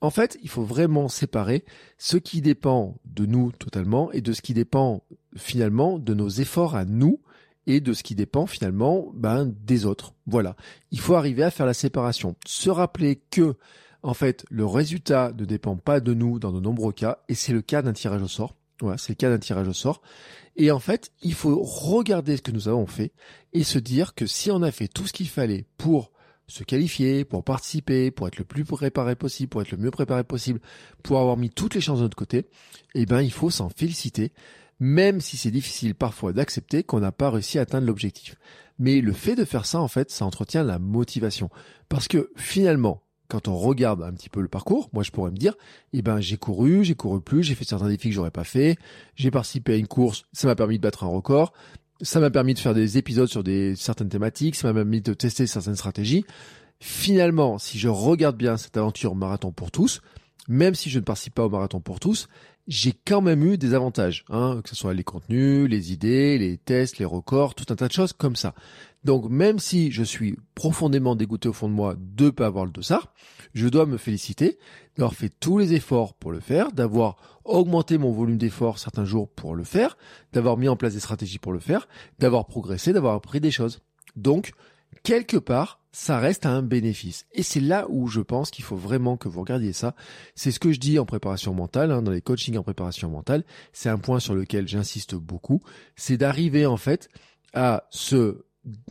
En 0.00 0.10
fait, 0.10 0.38
il 0.42 0.48
faut 0.48 0.64
vraiment 0.64 1.08
séparer 1.08 1.64
ce 1.96 2.16
qui 2.16 2.40
dépend 2.40 2.98
de 3.04 3.24
nous 3.26 3.52
totalement 3.52 4.12
et 4.12 4.20
de 4.20 4.32
ce 4.32 4.42
qui 4.42 4.52
dépend 4.52 5.02
finalement 5.36 5.98
de 5.98 6.12
nos 6.14 6.28
efforts 6.28 6.74
à 6.74 6.84
nous 6.84 7.20
et 7.66 7.80
de 7.80 7.92
ce 7.92 8.02
qui 8.02 8.14
dépend 8.14 8.46
finalement 8.46 9.10
ben, 9.14 9.46
des 9.46 9.86
autres. 9.86 10.14
Voilà. 10.26 10.56
Il 10.90 11.00
faut 11.00 11.14
arriver 11.14 11.42
à 11.42 11.50
faire 11.50 11.66
la 11.66 11.74
séparation. 11.74 12.36
Se 12.46 12.68
rappeler 12.68 13.16
que, 13.30 13.54
en 14.02 14.14
fait, 14.14 14.44
le 14.50 14.66
résultat 14.66 15.32
ne 15.38 15.44
dépend 15.44 15.76
pas 15.76 16.00
de 16.00 16.12
nous 16.12 16.38
dans 16.38 16.52
de 16.52 16.60
nombreux 16.60 16.92
cas, 16.92 17.18
et 17.28 17.34
c'est 17.34 17.52
le 17.52 17.62
cas 17.62 17.80
d'un 17.80 17.94
tirage 17.94 18.22
au 18.22 18.28
sort. 18.28 18.54
Voilà, 18.80 18.98
c'est 18.98 19.12
le 19.12 19.16
cas 19.16 19.30
d'un 19.30 19.38
tirage 19.38 19.68
au 19.68 19.72
sort. 19.72 20.02
Et 20.56 20.70
en 20.70 20.80
fait, 20.80 21.12
il 21.22 21.34
faut 21.34 21.62
regarder 21.62 22.36
ce 22.36 22.42
que 22.42 22.50
nous 22.50 22.68
avons 22.68 22.86
fait 22.86 23.12
et 23.52 23.64
se 23.64 23.78
dire 23.78 24.14
que 24.14 24.26
si 24.26 24.50
on 24.50 24.62
a 24.62 24.70
fait 24.70 24.88
tout 24.88 25.06
ce 25.06 25.12
qu'il 25.12 25.28
fallait 25.28 25.66
pour 25.78 26.12
se 26.46 26.64
qualifier, 26.64 27.24
pour 27.24 27.44
participer, 27.44 28.10
pour 28.10 28.28
être 28.28 28.38
le 28.38 28.44
plus 28.44 28.64
préparé 28.64 29.16
possible, 29.16 29.48
pour 29.48 29.62
être 29.62 29.72
le 29.72 29.78
mieux 29.78 29.90
préparé 29.90 30.24
possible, 30.24 30.60
pour 31.02 31.18
avoir 31.18 31.36
mis 31.36 31.50
toutes 31.50 31.74
les 31.74 31.80
chances 31.80 31.98
de 31.98 32.04
notre 32.04 32.16
côté, 32.16 32.46
eh 32.94 33.06
ben, 33.06 33.22
il 33.22 33.32
faut 33.32 33.50
s'en 33.50 33.68
féliciter, 33.68 34.32
même 34.80 35.20
si 35.20 35.36
c'est 35.36 35.50
difficile 35.50 35.94
parfois 35.94 36.32
d'accepter 36.32 36.82
qu'on 36.82 37.00
n'a 37.00 37.12
pas 37.12 37.30
réussi 37.30 37.58
à 37.58 37.62
atteindre 37.62 37.86
l'objectif. 37.86 38.36
Mais 38.78 39.00
le 39.00 39.12
fait 39.12 39.36
de 39.36 39.44
faire 39.44 39.66
ça, 39.66 39.80
en 39.80 39.88
fait, 39.88 40.10
ça 40.10 40.26
entretient 40.26 40.64
la 40.64 40.78
motivation. 40.78 41.48
Parce 41.88 42.08
que 42.08 42.30
finalement, 42.36 43.02
quand 43.28 43.48
on 43.48 43.56
regarde 43.56 44.02
un 44.02 44.12
petit 44.12 44.28
peu 44.28 44.40
le 44.40 44.48
parcours, 44.48 44.90
moi 44.92 45.02
je 45.02 45.10
pourrais 45.10 45.30
me 45.30 45.36
dire, 45.36 45.54
eh 45.92 46.02
ben 46.02 46.20
j'ai 46.20 46.36
couru, 46.36 46.84
j'ai 46.84 46.94
couru 46.94 47.20
plus, 47.20 47.42
j'ai 47.42 47.54
fait 47.54 47.64
certains 47.64 47.88
défis 47.88 48.08
que 48.08 48.14
j'aurais 48.14 48.30
pas 48.30 48.44
fait, 48.44 48.76
j'ai 49.14 49.30
participé 49.30 49.74
à 49.74 49.76
une 49.76 49.86
course, 49.86 50.24
ça 50.32 50.46
m'a 50.46 50.54
permis 50.54 50.76
de 50.76 50.82
battre 50.82 51.04
un 51.04 51.08
record, 51.08 51.52
ça 52.04 52.20
m'a 52.20 52.30
permis 52.30 52.54
de 52.54 52.58
faire 52.58 52.74
des 52.74 52.98
épisodes 52.98 53.28
sur 53.28 53.42
des 53.42 53.74
certaines 53.76 54.08
thématiques, 54.08 54.54
ça 54.54 54.68
m'a 54.68 54.74
permis 54.74 55.00
de 55.00 55.14
tester 55.14 55.46
certaines 55.46 55.74
stratégies. 55.74 56.24
Finalement, 56.78 57.58
si 57.58 57.78
je 57.78 57.88
regarde 57.88 58.36
bien 58.36 58.56
cette 58.56 58.76
aventure 58.76 59.14
marathon 59.14 59.52
pour 59.52 59.70
tous, 59.70 60.02
même 60.46 60.74
si 60.74 60.90
je 60.90 60.98
ne 60.98 61.04
participe 61.04 61.34
pas 61.34 61.46
au 61.46 61.48
marathon 61.50 61.80
pour 61.80 62.00
tous, 62.00 62.28
j'ai 62.66 62.92
quand 62.92 63.22
même 63.22 63.42
eu 63.44 63.58
des 63.58 63.74
avantages, 63.74 64.24
hein, 64.28 64.60
que 64.62 64.68
ce 64.68 64.76
soit 64.76 64.94
les 64.94 65.04
contenus, 65.04 65.68
les 65.68 65.92
idées, 65.92 66.38
les 66.38 66.58
tests, 66.58 66.98
les 66.98 67.04
records, 67.04 67.54
tout 67.54 67.66
un 67.70 67.76
tas 67.76 67.88
de 67.88 67.92
choses 67.92 68.12
comme 68.12 68.36
ça. 68.36 68.54
Donc 69.04 69.28
même 69.28 69.58
si 69.58 69.90
je 69.90 70.02
suis 70.02 70.36
profondément 70.54 71.14
dégoûté 71.14 71.48
au 71.48 71.52
fond 71.52 71.68
de 71.68 71.74
moi 71.74 71.94
de 71.98 72.26
ne 72.26 72.30
pas 72.30 72.46
avoir 72.46 72.64
le 72.64 72.70
dossard, 72.70 73.12
je 73.52 73.68
dois 73.68 73.86
me 73.86 73.96
féliciter 73.96 74.58
d'avoir 74.96 75.14
fait 75.14 75.28
tous 75.28 75.58
les 75.58 75.74
efforts 75.74 76.14
pour 76.14 76.32
le 76.32 76.40
faire, 76.40 76.72
d'avoir 76.72 77.16
augmenté 77.44 77.98
mon 77.98 78.12
volume 78.12 78.38
d'efforts 78.38 78.78
certains 78.78 79.04
jours 79.04 79.28
pour 79.28 79.54
le 79.54 79.64
faire, 79.64 79.96
d'avoir 80.32 80.56
mis 80.56 80.68
en 80.68 80.76
place 80.76 80.94
des 80.94 81.00
stratégies 81.00 81.38
pour 81.38 81.52
le 81.52 81.60
faire, 81.60 81.88
d'avoir 82.18 82.46
progressé, 82.46 82.92
d'avoir 82.92 83.14
appris 83.14 83.40
des 83.40 83.50
choses. 83.50 83.80
Donc, 84.16 84.52
quelque 85.02 85.36
part, 85.36 85.80
ça 85.92 86.18
reste 86.18 86.46
un 86.46 86.62
bénéfice. 86.62 87.26
Et 87.32 87.42
c'est 87.42 87.60
là 87.60 87.86
où 87.88 88.08
je 88.08 88.20
pense 88.20 88.50
qu'il 88.50 88.64
faut 88.64 88.76
vraiment 88.76 89.16
que 89.16 89.28
vous 89.28 89.40
regardiez 89.40 89.72
ça. 89.72 89.94
C'est 90.34 90.50
ce 90.50 90.58
que 90.58 90.72
je 90.72 90.80
dis 90.80 90.98
en 90.98 91.04
préparation 91.04 91.54
mentale, 91.54 91.92
hein, 91.92 92.02
dans 92.02 92.10
les 92.10 92.20
coachings 92.20 92.56
en 92.56 92.62
préparation 92.62 93.08
mentale. 93.10 93.44
C'est 93.72 93.88
un 93.88 93.98
point 93.98 94.18
sur 94.18 94.34
lequel 94.34 94.66
j'insiste 94.66 95.14
beaucoup. 95.14 95.62
C'est 95.94 96.16
d'arriver 96.16 96.66
en 96.66 96.76
fait 96.76 97.08
à 97.52 97.86
se 97.90 98.44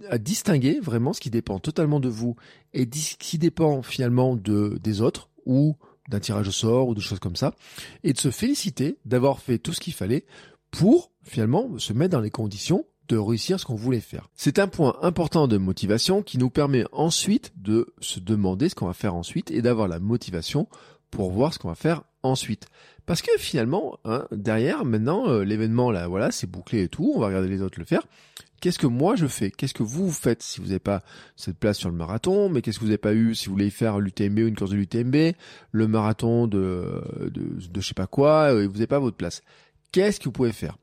à 0.10 0.18
distinguer 0.18 0.80
vraiment 0.80 1.14
ce 1.14 1.22
qui 1.22 1.30
dépend 1.30 1.60
totalement 1.60 2.00
de 2.00 2.10
vous 2.10 2.36
et 2.74 2.88
ce 2.94 3.16
qui 3.18 3.38
dépend 3.38 3.82
finalement 3.82 4.36
de 4.36 4.80
des 4.82 5.02
autres 5.02 5.30
ou 5.46 5.76
d'un 6.10 6.20
tirage 6.20 6.48
au 6.48 6.52
sort 6.52 6.88
ou 6.88 6.96
de 6.96 7.00
choses 7.00 7.20
comme 7.20 7.36
ça 7.36 7.56
et 8.04 8.14
de 8.14 8.20
se 8.20 8.32
féliciter 8.32 8.98
d'avoir 9.06 9.40
fait 9.40 9.58
tout 9.58 9.74
ce 9.74 9.80
qu'il 9.80 9.94
fallait 9.94 10.26
pour 10.72 11.12
finalement 11.24 11.78
se 11.78 11.94
mettre 11.94 12.12
dans 12.12 12.20
les 12.20 12.32
conditions 12.32 12.86
de 13.08 13.18
réussir 13.18 13.60
ce 13.60 13.66
qu'on 13.66 13.76
voulait 13.76 14.00
faire. 14.00 14.30
C'est 14.34 14.60
un 14.60 14.68
point 14.68 14.98
important 15.02 15.48
de 15.48 15.58
motivation 15.58 16.24
qui 16.24 16.38
nous 16.38 16.50
permet 16.50 16.86
ensuite 16.92 17.54
de 17.58 17.94
se 18.00 18.20
demander 18.20 18.70
ce 18.70 18.76
qu'on 18.76 18.88
va 18.88 18.94
faire 18.94 19.16
ensuite 19.16 19.52
et 19.52 19.62
d'avoir 19.62 19.88
la 19.88 20.00
motivation 20.00 20.68
pour 21.12 21.32
voir 21.32 21.54
ce 21.54 21.60
qu'on 21.60 21.68
va 21.68 21.76
faire 21.76 22.04
ensuite. 22.24 22.68
Parce 23.06 23.22
que 23.22 23.32
finalement, 23.38 24.00
hein, 24.06 24.26
derrière, 24.32 24.86
maintenant, 24.86 25.28
euh, 25.28 25.44
l'événement, 25.44 25.92
là, 25.92 26.08
voilà, 26.08 26.32
c'est 26.32 26.50
bouclé 26.50 26.84
et 26.84 26.88
tout, 26.88 27.12
on 27.16 27.20
va 27.20 27.28
regarder 27.28 27.50
les 27.50 27.62
autres 27.62 27.78
le 27.78 27.86
faire. 27.86 28.04
Qu'est-ce 28.64 28.80
que 28.80 28.88
moi 28.88 29.18
je 29.18 29.28
fais? 29.28 29.52
Qu'est-ce 29.52 29.74
que 29.74 29.84
vous 29.84 30.10
faites 30.10 30.42
si 30.42 30.62
vous 30.62 30.68
n'avez 30.68 30.80
pas 30.80 31.04
cette 31.36 31.58
place 31.58 31.78
sur 31.78 31.90
le 31.90 31.98
marathon? 31.98 32.48
Mais 32.48 32.62
qu'est-ce 32.62 32.80
que 32.80 32.86
vous 32.86 32.92
n'avez 32.92 32.98
pas 32.98 33.14
eu 33.14 33.36
si 33.36 33.48
vous 33.48 33.52
voulez 33.52 33.70
faire 33.70 34.00
l'UTMB 34.00 34.40
ou 34.40 34.48
une 34.48 34.56
course 34.56 34.72
de 34.72 34.78
l'UTMB, 34.78 35.36
le 35.74 35.88
marathon 35.90 36.48
de, 36.48 37.04
de, 37.20 37.60
de 37.60 37.82
je 37.82 37.86
sais 37.86 37.94
pas 37.94 38.08
quoi, 38.08 38.54
et 38.54 38.66
vous 38.66 38.72
n'avez 38.72 38.88
pas 38.88 39.00
votre 39.00 39.18
place. 39.18 39.42
Qu'est-ce 39.92 40.18
que 40.18 40.24
vous 40.24 40.32
pouvez 40.32 40.54
faire? 40.54 40.78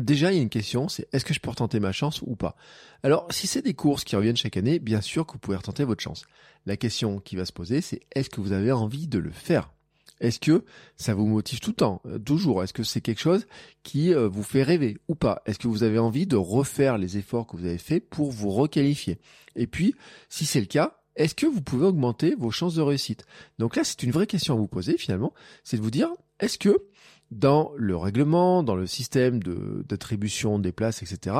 Déjà, 0.00 0.32
il 0.32 0.36
y 0.36 0.38
a 0.38 0.42
une 0.42 0.48
question, 0.48 0.88
c'est 0.88 1.08
est-ce 1.12 1.26
que 1.26 1.34
je 1.34 1.40
peux 1.40 1.50
retenter 1.50 1.78
ma 1.78 1.92
chance 1.92 2.22
ou 2.22 2.36
pas? 2.36 2.56
Alors, 3.02 3.26
si 3.28 3.46
c'est 3.46 3.60
des 3.60 3.74
courses 3.74 4.04
qui 4.04 4.16
reviennent 4.16 4.34
chaque 4.38 4.56
année, 4.56 4.78
bien 4.78 5.02
sûr 5.02 5.26
que 5.26 5.34
vous 5.34 5.38
pouvez 5.38 5.58
retenter 5.58 5.84
votre 5.84 6.02
chance. 6.02 6.24
La 6.64 6.78
question 6.78 7.18
qui 7.18 7.36
va 7.36 7.44
se 7.44 7.52
poser, 7.52 7.82
c'est 7.82 8.00
est-ce 8.14 8.30
que 8.30 8.40
vous 8.40 8.52
avez 8.52 8.72
envie 8.72 9.08
de 9.08 9.18
le 9.18 9.30
faire? 9.30 9.74
Est-ce 10.20 10.40
que 10.40 10.64
ça 10.96 11.14
vous 11.14 11.26
motive 11.26 11.60
tout 11.60 11.70
le 11.70 11.76
temps, 11.76 12.00
euh, 12.06 12.18
toujours 12.18 12.62
Est-ce 12.62 12.72
que 12.72 12.82
c'est 12.82 13.00
quelque 13.00 13.20
chose 13.20 13.46
qui 13.82 14.14
euh, 14.14 14.28
vous 14.28 14.42
fait 14.42 14.62
rêver 14.62 14.98
ou 15.08 15.14
pas? 15.14 15.42
Est-ce 15.46 15.58
que 15.58 15.68
vous 15.68 15.82
avez 15.82 15.98
envie 15.98 16.26
de 16.26 16.36
refaire 16.36 16.98
les 16.98 17.18
efforts 17.18 17.46
que 17.46 17.56
vous 17.56 17.66
avez 17.66 17.78
faits 17.78 18.08
pour 18.08 18.30
vous 18.30 18.50
requalifier? 18.50 19.18
Et 19.56 19.66
puis, 19.66 19.94
si 20.28 20.46
c'est 20.46 20.60
le 20.60 20.66
cas, 20.66 20.98
est-ce 21.16 21.34
que 21.34 21.46
vous 21.46 21.62
pouvez 21.62 21.86
augmenter 21.86 22.34
vos 22.38 22.50
chances 22.50 22.74
de 22.74 22.82
réussite? 22.82 23.26
Donc 23.58 23.76
là, 23.76 23.84
c'est 23.84 24.02
une 24.02 24.10
vraie 24.10 24.26
question 24.26 24.54
à 24.54 24.56
vous 24.56 24.68
poser 24.68 24.98
finalement, 24.98 25.32
c'est 25.64 25.76
de 25.76 25.82
vous 25.82 25.90
dire, 25.90 26.10
est-ce 26.40 26.58
que 26.58 26.84
dans 27.30 27.72
le 27.76 27.96
règlement, 27.96 28.62
dans 28.62 28.76
le 28.76 28.86
système 28.86 29.42
d'attribution 29.42 30.58
des 30.58 30.72
places, 30.72 31.02
etc., 31.02 31.36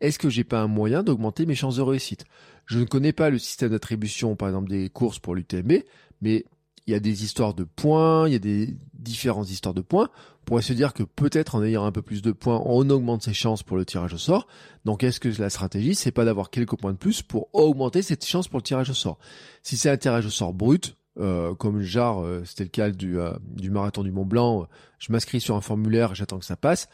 est-ce 0.00 0.18
que 0.18 0.30
j'ai 0.30 0.44
pas 0.44 0.60
un 0.60 0.66
moyen 0.66 1.02
d'augmenter 1.02 1.46
mes 1.46 1.54
chances 1.54 1.76
de 1.76 1.82
réussite? 1.82 2.24
Je 2.64 2.78
ne 2.78 2.84
connais 2.84 3.12
pas 3.12 3.30
le 3.30 3.38
système 3.38 3.70
d'attribution, 3.70 4.34
par 4.34 4.48
exemple, 4.48 4.70
des 4.70 4.88
courses 4.88 5.18
pour 5.18 5.34
l'UTMB, 5.34 5.82
mais 6.20 6.44
il 6.86 6.92
y 6.92 6.94
a 6.94 7.00
des 7.00 7.24
histoires 7.24 7.54
de 7.54 7.64
points, 7.64 8.28
il 8.28 8.32
y 8.32 8.36
a 8.36 8.40
des 8.40 8.76
différentes 8.94 9.50
histoires 9.50 9.74
de 9.74 9.80
points. 9.80 10.08
On 10.42 10.44
pourrait 10.44 10.62
se 10.62 10.72
dire 10.72 10.94
que 10.94 11.02
peut-être 11.02 11.56
en 11.56 11.62
ayant 11.64 11.84
un 11.84 11.92
peu 11.92 12.02
plus 12.02 12.22
de 12.22 12.30
points, 12.30 12.62
on 12.64 12.88
augmente 12.90 13.22
ses 13.22 13.34
chances 13.34 13.62
pour 13.62 13.76
le 13.76 13.84
tirage 13.84 14.14
au 14.14 14.18
sort. 14.18 14.46
Donc 14.84 15.02
est-ce 15.02 15.18
que 15.18 15.28
la 15.40 15.50
stratégie, 15.50 15.96
c'est 15.96 16.12
pas 16.12 16.24
d'avoir 16.24 16.50
quelques 16.50 16.76
points 16.76 16.92
de 16.92 16.98
plus 16.98 17.22
pour 17.22 17.48
augmenter 17.52 18.02
cette 18.02 18.24
chance 18.24 18.46
pour 18.46 18.58
le 18.60 18.62
tirage 18.62 18.90
au 18.90 18.94
sort? 18.94 19.18
Si 19.62 19.76
c'est 19.76 19.90
un 19.90 19.96
tirage 19.96 20.26
au 20.26 20.30
sort 20.30 20.54
brut, 20.54 20.96
euh, 21.18 21.54
comme 21.54 21.80
genre 21.80 22.22
euh, 22.24 22.44
c'était 22.44 22.64
le 22.64 22.70
cas 22.70 22.90
du, 22.90 23.18
euh, 23.18 23.32
du 23.42 23.70
marathon 23.70 24.04
du 24.04 24.12
Mont 24.12 24.26
Blanc, 24.26 24.68
je 24.98 25.10
m'inscris 25.10 25.40
sur 25.40 25.56
un 25.56 25.60
formulaire, 25.60 26.14
j'attends 26.14 26.38
que 26.38 26.44
ça 26.44 26.56
passe. 26.56 26.88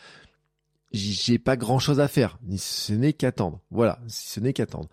J'ai 0.93 1.39
pas 1.39 1.57
grand 1.57 1.79
chose 1.79 2.01
à 2.01 2.09
faire, 2.09 2.39
ce 2.57 2.93
n'est 2.93 3.15
qu'attendre. 3.15 3.61
Voilà, 3.71 3.99
ce 4.09 4.41
n'est 4.41 4.53
qu'attendre. 4.53 4.89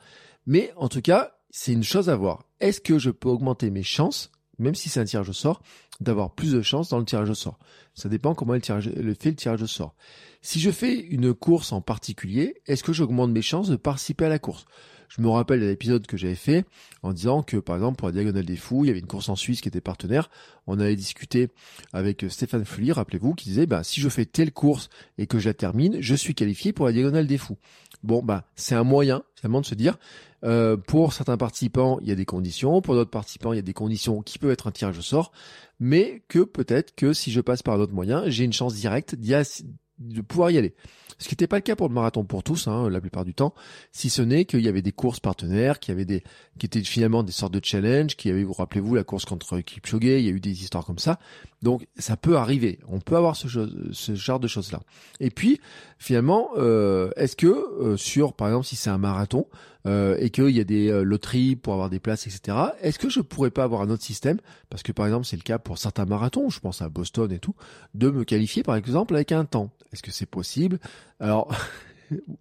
Mais 0.45 0.71
en 0.77 0.87
tout 0.87 1.01
cas, 1.01 1.37
c'est 1.49 1.73
une 1.73 1.83
chose 1.83 2.09
à 2.09 2.15
voir. 2.15 2.45
Est-ce 2.59 2.79
que 2.79 2.99
je 2.99 3.09
peux 3.09 3.27
augmenter 3.27 3.69
mes 3.69 3.83
chances 3.83 4.31
même 4.59 4.75
si 4.75 4.89
c'est 4.89 4.99
un 4.99 5.05
tirage 5.05 5.29
au 5.29 5.33
sort, 5.33 5.61
d'avoir 5.99 6.33
plus 6.33 6.53
de 6.53 6.61
chances 6.61 6.89
dans 6.89 6.99
le 6.99 7.05
tirage 7.05 7.29
au 7.29 7.35
sort. 7.35 7.59
Ça 7.95 8.09
dépend 8.09 8.35
comment 8.35 8.53
le 8.53 8.61
fait 8.61 9.29
le 9.29 9.35
tirage 9.35 9.61
au 9.61 9.67
sort. 9.67 9.95
Si 10.41 10.59
je 10.59 10.71
fais 10.71 10.97
une 10.97 11.33
course 11.33 11.71
en 11.73 11.81
particulier, 11.81 12.61
est-ce 12.65 12.83
que 12.83 12.93
j'augmente 12.93 13.31
mes 13.31 13.41
chances 13.41 13.69
de 13.69 13.75
participer 13.75 14.25
à 14.25 14.29
la 14.29 14.39
course? 14.39 14.65
Je 15.09 15.23
me 15.23 15.29
rappelle 15.29 15.59
de 15.59 15.65
l'épisode 15.65 16.05
que 16.05 16.17
j'avais 16.17 16.35
fait 16.35 16.65
en 17.01 17.13
disant 17.13 17.41
que, 17.41 17.57
par 17.57 17.75
exemple, 17.75 17.97
pour 17.97 18.07
la 18.07 18.11
Diagonale 18.11 18.45
des 18.45 18.55
Fous, 18.55 18.85
il 18.85 18.89
y 18.89 18.91
avait 18.91 18.99
une 18.99 19.07
course 19.07 19.27
en 19.27 19.35
Suisse 19.35 19.59
qui 19.59 19.67
était 19.67 19.81
partenaire. 19.81 20.29
On 20.67 20.79
avait 20.79 20.95
discuté 20.95 21.49
avec 21.93 22.25
Stéphane 22.29 22.63
Fully, 22.63 22.91
rappelez-vous, 22.91 23.33
qui 23.33 23.49
disait, 23.49 23.65
bah, 23.65 23.83
si 23.83 24.01
je 24.01 24.09
fais 24.09 24.25
telle 24.25 24.51
course 24.51 24.89
et 25.17 25.25
que 25.25 25.39
je 25.39 25.49
la 25.49 25.55
termine, 25.55 25.99
je 25.99 26.13
suis 26.13 26.35
qualifié 26.35 26.73
pour 26.73 26.85
la 26.85 26.91
Diagonale 26.91 27.25
des 27.25 27.39
Fous. 27.39 27.57
Bon, 28.03 28.21
bah, 28.21 28.45
c'est 28.55 28.75
un 28.75 28.83
moyen, 28.83 29.23
finalement, 29.35 29.61
de 29.61 29.65
se 29.65 29.73
dire, 29.73 29.97
euh, 30.43 30.77
pour 30.77 31.13
certains 31.13 31.37
participants, 31.37 31.99
il 32.01 32.07
y 32.07 32.11
a 32.11 32.15
des 32.15 32.25
conditions. 32.25 32.81
Pour 32.81 32.95
d'autres 32.95 33.11
participants, 33.11 33.53
il 33.53 33.57
y 33.57 33.59
a 33.59 33.63
des 33.63 33.73
conditions 33.73 34.21
qui 34.21 34.39
peuvent 34.39 34.51
être 34.51 34.67
un 34.67 34.71
tirage 34.71 34.97
au 34.97 35.01
sort. 35.01 35.31
Mais 35.79 36.23
que 36.27 36.39
peut-être 36.39 36.95
que 36.95 37.13
si 37.13 37.31
je 37.31 37.41
passe 37.41 37.63
par 37.63 37.77
d'autres 37.77 37.93
moyens, 37.93 38.23
j'ai 38.27 38.43
une 38.43 38.53
chance 38.53 38.75
directe 38.75 39.15
de 39.15 40.21
pouvoir 40.21 40.51
y 40.51 40.57
aller. 40.57 40.75
Ce 41.17 41.27
qui 41.27 41.33
n'était 41.33 41.47
pas 41.47 41.57
le 41.57 41.61
cas 41.61 41.75
pour 41.75 41.89
le 41.89 41.93
marathon 41.93 42.23
pour 42.23 42.43
tous, 42.43 42.67
hein, 42.67 42.89
la 42.89 43.01
plupart 43.01 43.25
du 43.25 43.33
temps, 43.33 43.53
si 43.91 44.09
ce 44.09 44.21
n'est 44.21 44.45
qu'il 44.45 44.61
y 44.61 44.69
avait 44.69 44.81
des 44.81 44.93
courses 44.93 45.19
partenaires, 45.19 45.79
qui 45.79 45.91
avaient 45.91 46.05
des, 46.05 46.23
qui 46.57 46.65
étaient 46.65 46.83
finalement 46.83 47.23
des 47.23 47.33
sortes 47.33 47.53
de 47.53 47.59
challenges, 47.61 48.15
qui 48.15 48.29
avait, 48.29 48.43
vous 48.43 48.53
rappelez-vous, 48.53 48.95
la 48.95 49.03
course 49.03 49.25
contre 49.25 49.59
Kipchoge, 49.59 50.01
il 50.01 50.21
y 50.21 50.29
a 50.29 50.31
eu 50.31 50.39
des 50.39 50.63
histoires 50.63 50.85
comme 50.85 50.99
ça. 50.99 51.19
Donc 51.61 51.87
ça 51.97 52.15
peut 52.15 52.37
arriver. 52.37 52.79
On 52.87 52.99
peut 52.99 53.15
avoir 53.15 53.35
ce, 53.35 53.47
genre 53.47 54.39
de 54.39 54.47
choses-là. 54.47 54.79
Et 55.19 55.29
puis 55.29 55.59
finalement, 55.97 56.49
euh, 56.57 57.11
est-ce 57.17 57.35
que 57.35 57.47
euh, 57.47 57.97
sur, 57.97 58.33
par 58.33 58.47
exemple, 58.47 58.65
si 58.65 58.75
c'est 58.75 58.89
un 58.89 58.97
marathon 58.97 59.47
euh, 59.87 60.17
et 60.19 60.29
qu'il 60.29 60.49
y 60.49 60.59
a 60.59 60.63
des 60.65 60.89
euh, 60.89 61.03
loteries 61.03 61.55
pour 61.55 61.73
avoir 61.73 61.89
des 61.89 61.99
places, 61.99 62.27
etc. 62.27 62.57
Est-ce 62.81 62.99
que 62.99 63.09
je 63.09 63.21
pourrais 63.21 63.49
pas 63.49 63.63
avoir 63.63 63.81
un 63.81 63.89
autre 63.89 64.03
système? 64.03 64.39
Parce 64.69 64.83
que 64.83 64.91
par 64.91 65.05
exemple, 65.05 65.25
c'est 65.25 65.37
le 65.37 65.41
cas 65.41 65.57
pour 65.57 65.77
certains 65.77 66.05
marathons. 66.05 66.49
Je 66.49 66.59
pense 66.59 66.81
à 66.81 66.89
Boston 66.89 67.31
et 67.31 67.39
tout, 67.39 67.55
de 67.93 68.09
me 68.09 68.23
qualifier 68.23 68.63
par 68.63 68.75
exemple 68.75 69.15
avec 69.15 69.31
un 69.31 69.45
temps. 69.45 69.71
Est-ce 69.91 70.03
que 70.03 70.11
c'est 70.11 70.25
possible? 70.25 70.79
Alors. 71.19 71.53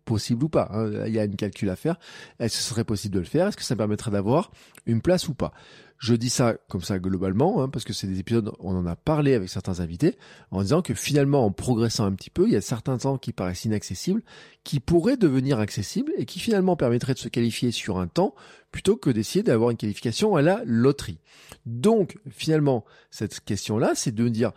possible 0.04 0.44
ou 0.44 0.48
pas. 0.48 0.68
Hein. 0.72 1.07
Il 1.07 1.14
y 1.14 1.18
a 1.18 1.24
une 1.24 1.37
calcul 1.37 1.70
à 1.70 1.76
faire. 1.76 1.98
Est-ce 2.38 2.57
que 2.57 2.62
ce 2.62 2.68
serait 2.68 2.85
possible 2.85 3.14
de 3.14 3.20
le 3.20 3.26
faire? 3.26 3.48
Est-ce 3.48 3.57
que 3.57 3.64
ça 3.64 3.76
permettrait 3.76 4.11
d'avoir 4.11 4.50
une 4.87 5.00
place 5.00 5.28
ou 5.28 5.35
pas? 5.35 5.52
Je 5.98 6.14
dis 6.14 6.31
ça 6.31 6.54
comme 6.68 6.83
ça 6.83 7.00
globalement, 7.00 7.61
hein, 7.61 7.68
parce 7.68 7.85
que 7.85 7.92
c'est 7.92 8.07
des 8.07 8.20
épisodes, 8.20 8.52
on 8.61 8.76
en 8.76 8.87
a 8.87 8.94
parlé 8.94 9.35
avec 9.35 9.48
certains 9.48 9.81
invités, 9.81 10.16
en 10.52 10.62
disant 10.62 10.81
que 10.81 10.94
finalement, 10.94 11.44
en 11.44 11.50
progressant 11.50 12.04
un 12.04 12.12
petit 12.12 12.31
peu, 12.31 12.46
il 12.46 12.52
y 12.52 12.57
a 12.57 12.61
certains 12.61 12.98
temps 12.98 13.18
qui 13.18 13.33
paraissent 13.33 13.64
inaccessibles, 13.64 14.22
qui 14.62 14.78
pourraient 14.78 15.16
devenir 15.16 15.59
accessibles 15.59 16.12
et 16.16 16.24
qui 16.24 16.38
finalement 16.38 16.76
permettraient 16.76 17.14
de 17.14 17.18
se 17.18 17.28
qualifier 17.28 17.72
sur 17.72 17.98
un 17.98 18.07
temps 18.07 18.35
plutôt 18.70 18.96
que 18.96 19.11
d'essayer 19.11 19.42
d'avoir 19.42 19.70
une 19.70 19.76
qualification 19.76 20.37
à 20.37 20.42
la 20.42 20.62
loterie. 20.64 21.18
Donc, 21.66 22.18
finalement, 22.31 22.85
cette 23.11 23.40
question-là, 23.40 23.92
c'est 23.96 24.14
de 24.14 24.28
dire, 24.28 24.52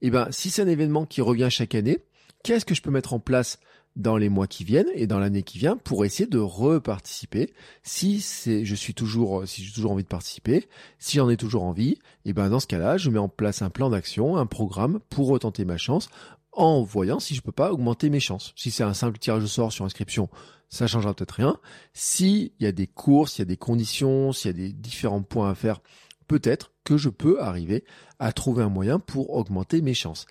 eh 0.00 0.08
ben, 0.08 0.28
si 0.30 0.48
c'est 0.48 0.62
un 0.62 0.68
événement 0.68 1.04
qui 1.04 1.20
revient 1.20 1.48
chaque 1.50 1.74
année, 1.74 1.98
qu'est-ce 2.42 2.64
que 2.64 2.74
je 2.74 2.80
peux 2.80 2.90
mettre 2.90 3.12
en 3.12 3.20
place 3.20 3.58
dans 3.96 4.16
les 4.16 4.28
mois 4.28 4.46
qui 4.46 4.62
viennent 4.62 4.90
et 4.94 5.06
dans 5.06 5.18
l'année 5.18 5.42
qui 5.42 5.58
vient 5.58 5.76
pour 5.76 6.04
essayer 6.04 6.28
de 6.28 6.38
reparticiper. 6.38 7.52
Si 7.82 8.20
c'est, 8.20 8.64
je 8.64 8.74
suis 8.74 8.94
toujours, 8.94 9.48
si 9.48 9.64
j'ai 9.64 9.72
toujours 9.72 9.92
envie 9.92 10.04
de 10.04 10.08
participer, 10.08 10.68
si 10.98 11.16
j'en 11.16 11.28
ai 11.30 11.36
toujours 11.36 11.64
envie, 11.64 11.98
et 12.24 12.32
ben 12.32 12.48
dans 12.50 12.60
ce 12.60 12.66
cas-là, 12.66 12.98
je 12.98 13.10
mets 13.10 13.18
en 13.18 13.28
place 13.28 13.62
un 13.62 13.70
plan 13.70 13.90
d'action, 13.90 14.36
un 14.36 14.46
programme 14.46 15.00
pour 15.08 15.28
retenter 15.28 15.64
ma 15.64 15.78
chance 15.78 16.08
en 16.52 16.82
voyant 16.82 17.20
si 17.20 17.34
je 17.34 17.42
peux 17.42 17.52
pas 17.52 17.72
augmenter 17.72 18.10
mes 18.10 18.20
chances. 18.20 18.52
Si 18.56 18.70
c'est 18.70 18.84
un 18.84 18.94
simple 18.94 19.18
tirage 19.18 19.44
au 19.44 19.48
sort 19.48 19.72
sur 19.72 19.84
inscription, 19.84 20.28
ça 20.68 20.86
changera 20.86 21.14
peut-être 21.14 21.32
rien. 21.32 21.58
S'il 21.92 22.50
y 22.60 22.66
a 22.66 22.72
des 22.72 22.86
courses, 22.86 23.38
il 23.38 23.40
y 23.40 23.42
a 23.42 23.46
des 23.46 23.56
conditions, 23.56 24.32
s'il 24.32 24.50
y 24.50 24.54
a 24.54 24.68
des 24.68 24.72
différents 24.72 25.22
points 25.22 25.50
à 25.50 25.54
faire, 25.54 25.80
peut-être 26.26 26.72
que 26.84 26.96
je 26.96 27.08
peux 27.08 27.40
arriver 27.40 27.84
à 28.18 28.32
trouver 28.32 28.62
un 28.62 28.68
moyen 28.68 28.98
pour 28.98 29.34
augmenter 29.34 29.80
mes 29.80 29.94
chances. 29.94 30.26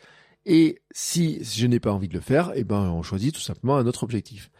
Et 0.46 0.82
si 0.92 1.44
je 1.44 1.66
n'ai 1.66 1.80
pas 1.80 1.92
envie 1.92 2.08
de 2.08 2.14
le 2.14 2.20
faire, 2.20 2.52
eh 2.56 2.64
ben, 2.64 2.92
on 2.92 3.02
choisit 3.02 3.34
tout 3.34 3.42
simplement 3.42 3.78
un 3.78 3.88
autre 3.88 4.04
objectif. 4.04 4.52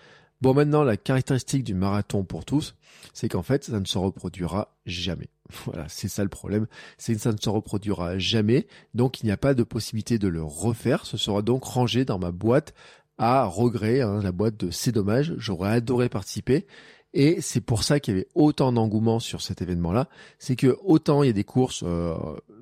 Bon, 0.42 0.54
maintenant, 0.54 0.84
la 0.84 0.98
caractéristique 0.98 1.64
du 1.64 1.74
marathon 1.74 2.24
pour 2.24 2.44
tous, 2.44 2.76
c'est 3.14 3.30
qu'en 3.30 3.44
fait, 3.44 3.64
ça 3.64 3.80
ne 3.80 3.86
se 3.86 3.98
reproduira 3.98 4.76
jamais. 4.86 5.30
Voilà, 5.66 5.86
c'est 5.88 6.08
ça 6.08 6.24
le 6.24 6.30
problème. 6.30 6.66
C'est 6.98 7.14
que 7.14 7.22
ça 7.22 7.32
ne 7.32 7.38
se 7.38 7.50
reproduira 7.50 8.18
jamais. 8.18 8.68
Donc, 8.96 9.22
il 9.22 9.28
n'y 9.28 9.32
a 9.32 9.38
pas 9.38 9.54
de 9.54 9.64
possibilité 9.64 10.18
de 10.18 10.28
le 10.28 10.44
refaire. 10.44 11.06
Ce 11.06 11.18
sera 11.18 11.42
donc 11.42 11.64
rangé 11.64 12.04
dans 12.04 12.18
ma 12.18 12.32
boîte 12.32 12.74
à 13.18 13.46
regret, 13.46 14.02
hein, 14.02 14.22
la 14.22 14.32
boîte 14.32 14.58
de 14.58 14.72
c'est 14.72 14.92
dommage. 14.92 15.34
J'aurais 15.38 15.70
adoré 15.70 16.10
participer. 16.10 16.66
Et 17.14 17.40
c'est 17.40 17.62
pour 17.62 17.84
ça 17.84 18.02
qu'il 18.02 18.14
y 18.14 18.18
avait 18.18 18.28
autant 18.36 18.74
d'engouement 18.74 19.20
sur 19.20 19.42
cet 19.42 19.62
événement-là. 19.62 20.10
C'est 20.38 20.58
que 20.58 20.78
autant 20.84 21.24
il 21.24 21.28
y 21.28 21.30
a 21.30 21.34
des 21.34 21.46
courses 21.46 21.82
euh, 21.86 22.14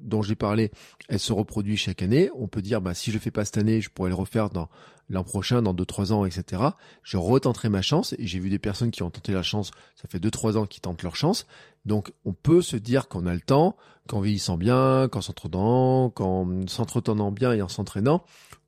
dont 0.04 0.22
j'ai 0.22 0.36
parlé, 0.36 0.72
elles 1.10 1.20
se 1.20 1.34
reproduisent 1.34 1.80
chaque 1.80 2.02
année. 2.02 2.30
On 2.36 2.48
peut 2.48 2.62
dire, 2.62 2.82
bah, 2.82 2.94
si 2.94 3.12
je 3.12 3.20
fais 3.20 3.32
pas 3.32 3.46
cette 3.46 3.58
année, 3.58 3.82
je 3.82 3.90
pourrais 3.90 4.10
le 4.10 4.16
refaire 4.16 4.50
dans 4.50 4.70
l'an 5.10 5.24
prochain, 5.24 5.62
dans 5.62 5.74
deux 5.74 5.86
trois 5.86 6.14
ans, 6.14 6.26
etc. 6.26 6.62
Je 7.04 7.18
retenterai 7.18 7.70
ma 7.70 7.82
chance. 7.82 8.14
Et 8.20 8.28
j'ai 8.28 8.40
vu 8.40 8.50
des 8.50 8.60
personnes 8.60 8.92
qui 8.92 9.04
ont 9.04 9.10
tenté 9.10 9.34
la 9.34 9.44
chance. 9.44 9.72
Ça 9.96 10.08
fait 10.08 10.20
deux 10.20 10.32
trois 10.32 10.58
ans 10.58 10.66
qu'ils 10.66 10.82
tentent 10.82 11.04
leur 11.04 11.16
chance. 11.16 11.46
Donc, 11.86 12.14
on 12.26 12.34
peut 12.34 12.62
se 12.62 12.78
dire 12.78 13.08
qu'on 13.08 13.26
a 13.26 13.34
le 13.34 13.42
temps, 13.42 13.76
qu'en 14.08 14.22
vieillissant 14.22 14.58
bien, 14.58 15.08
qu'en 15.12 15.22
s'entretenant, 15.22 16.10
qu'en 16.10 16.68
s'entretenant 16.68 17.32
bien 17.32 17.54
et 17.54 17.62
en 17.62 17.68
s'entraînant, 17.68 18.24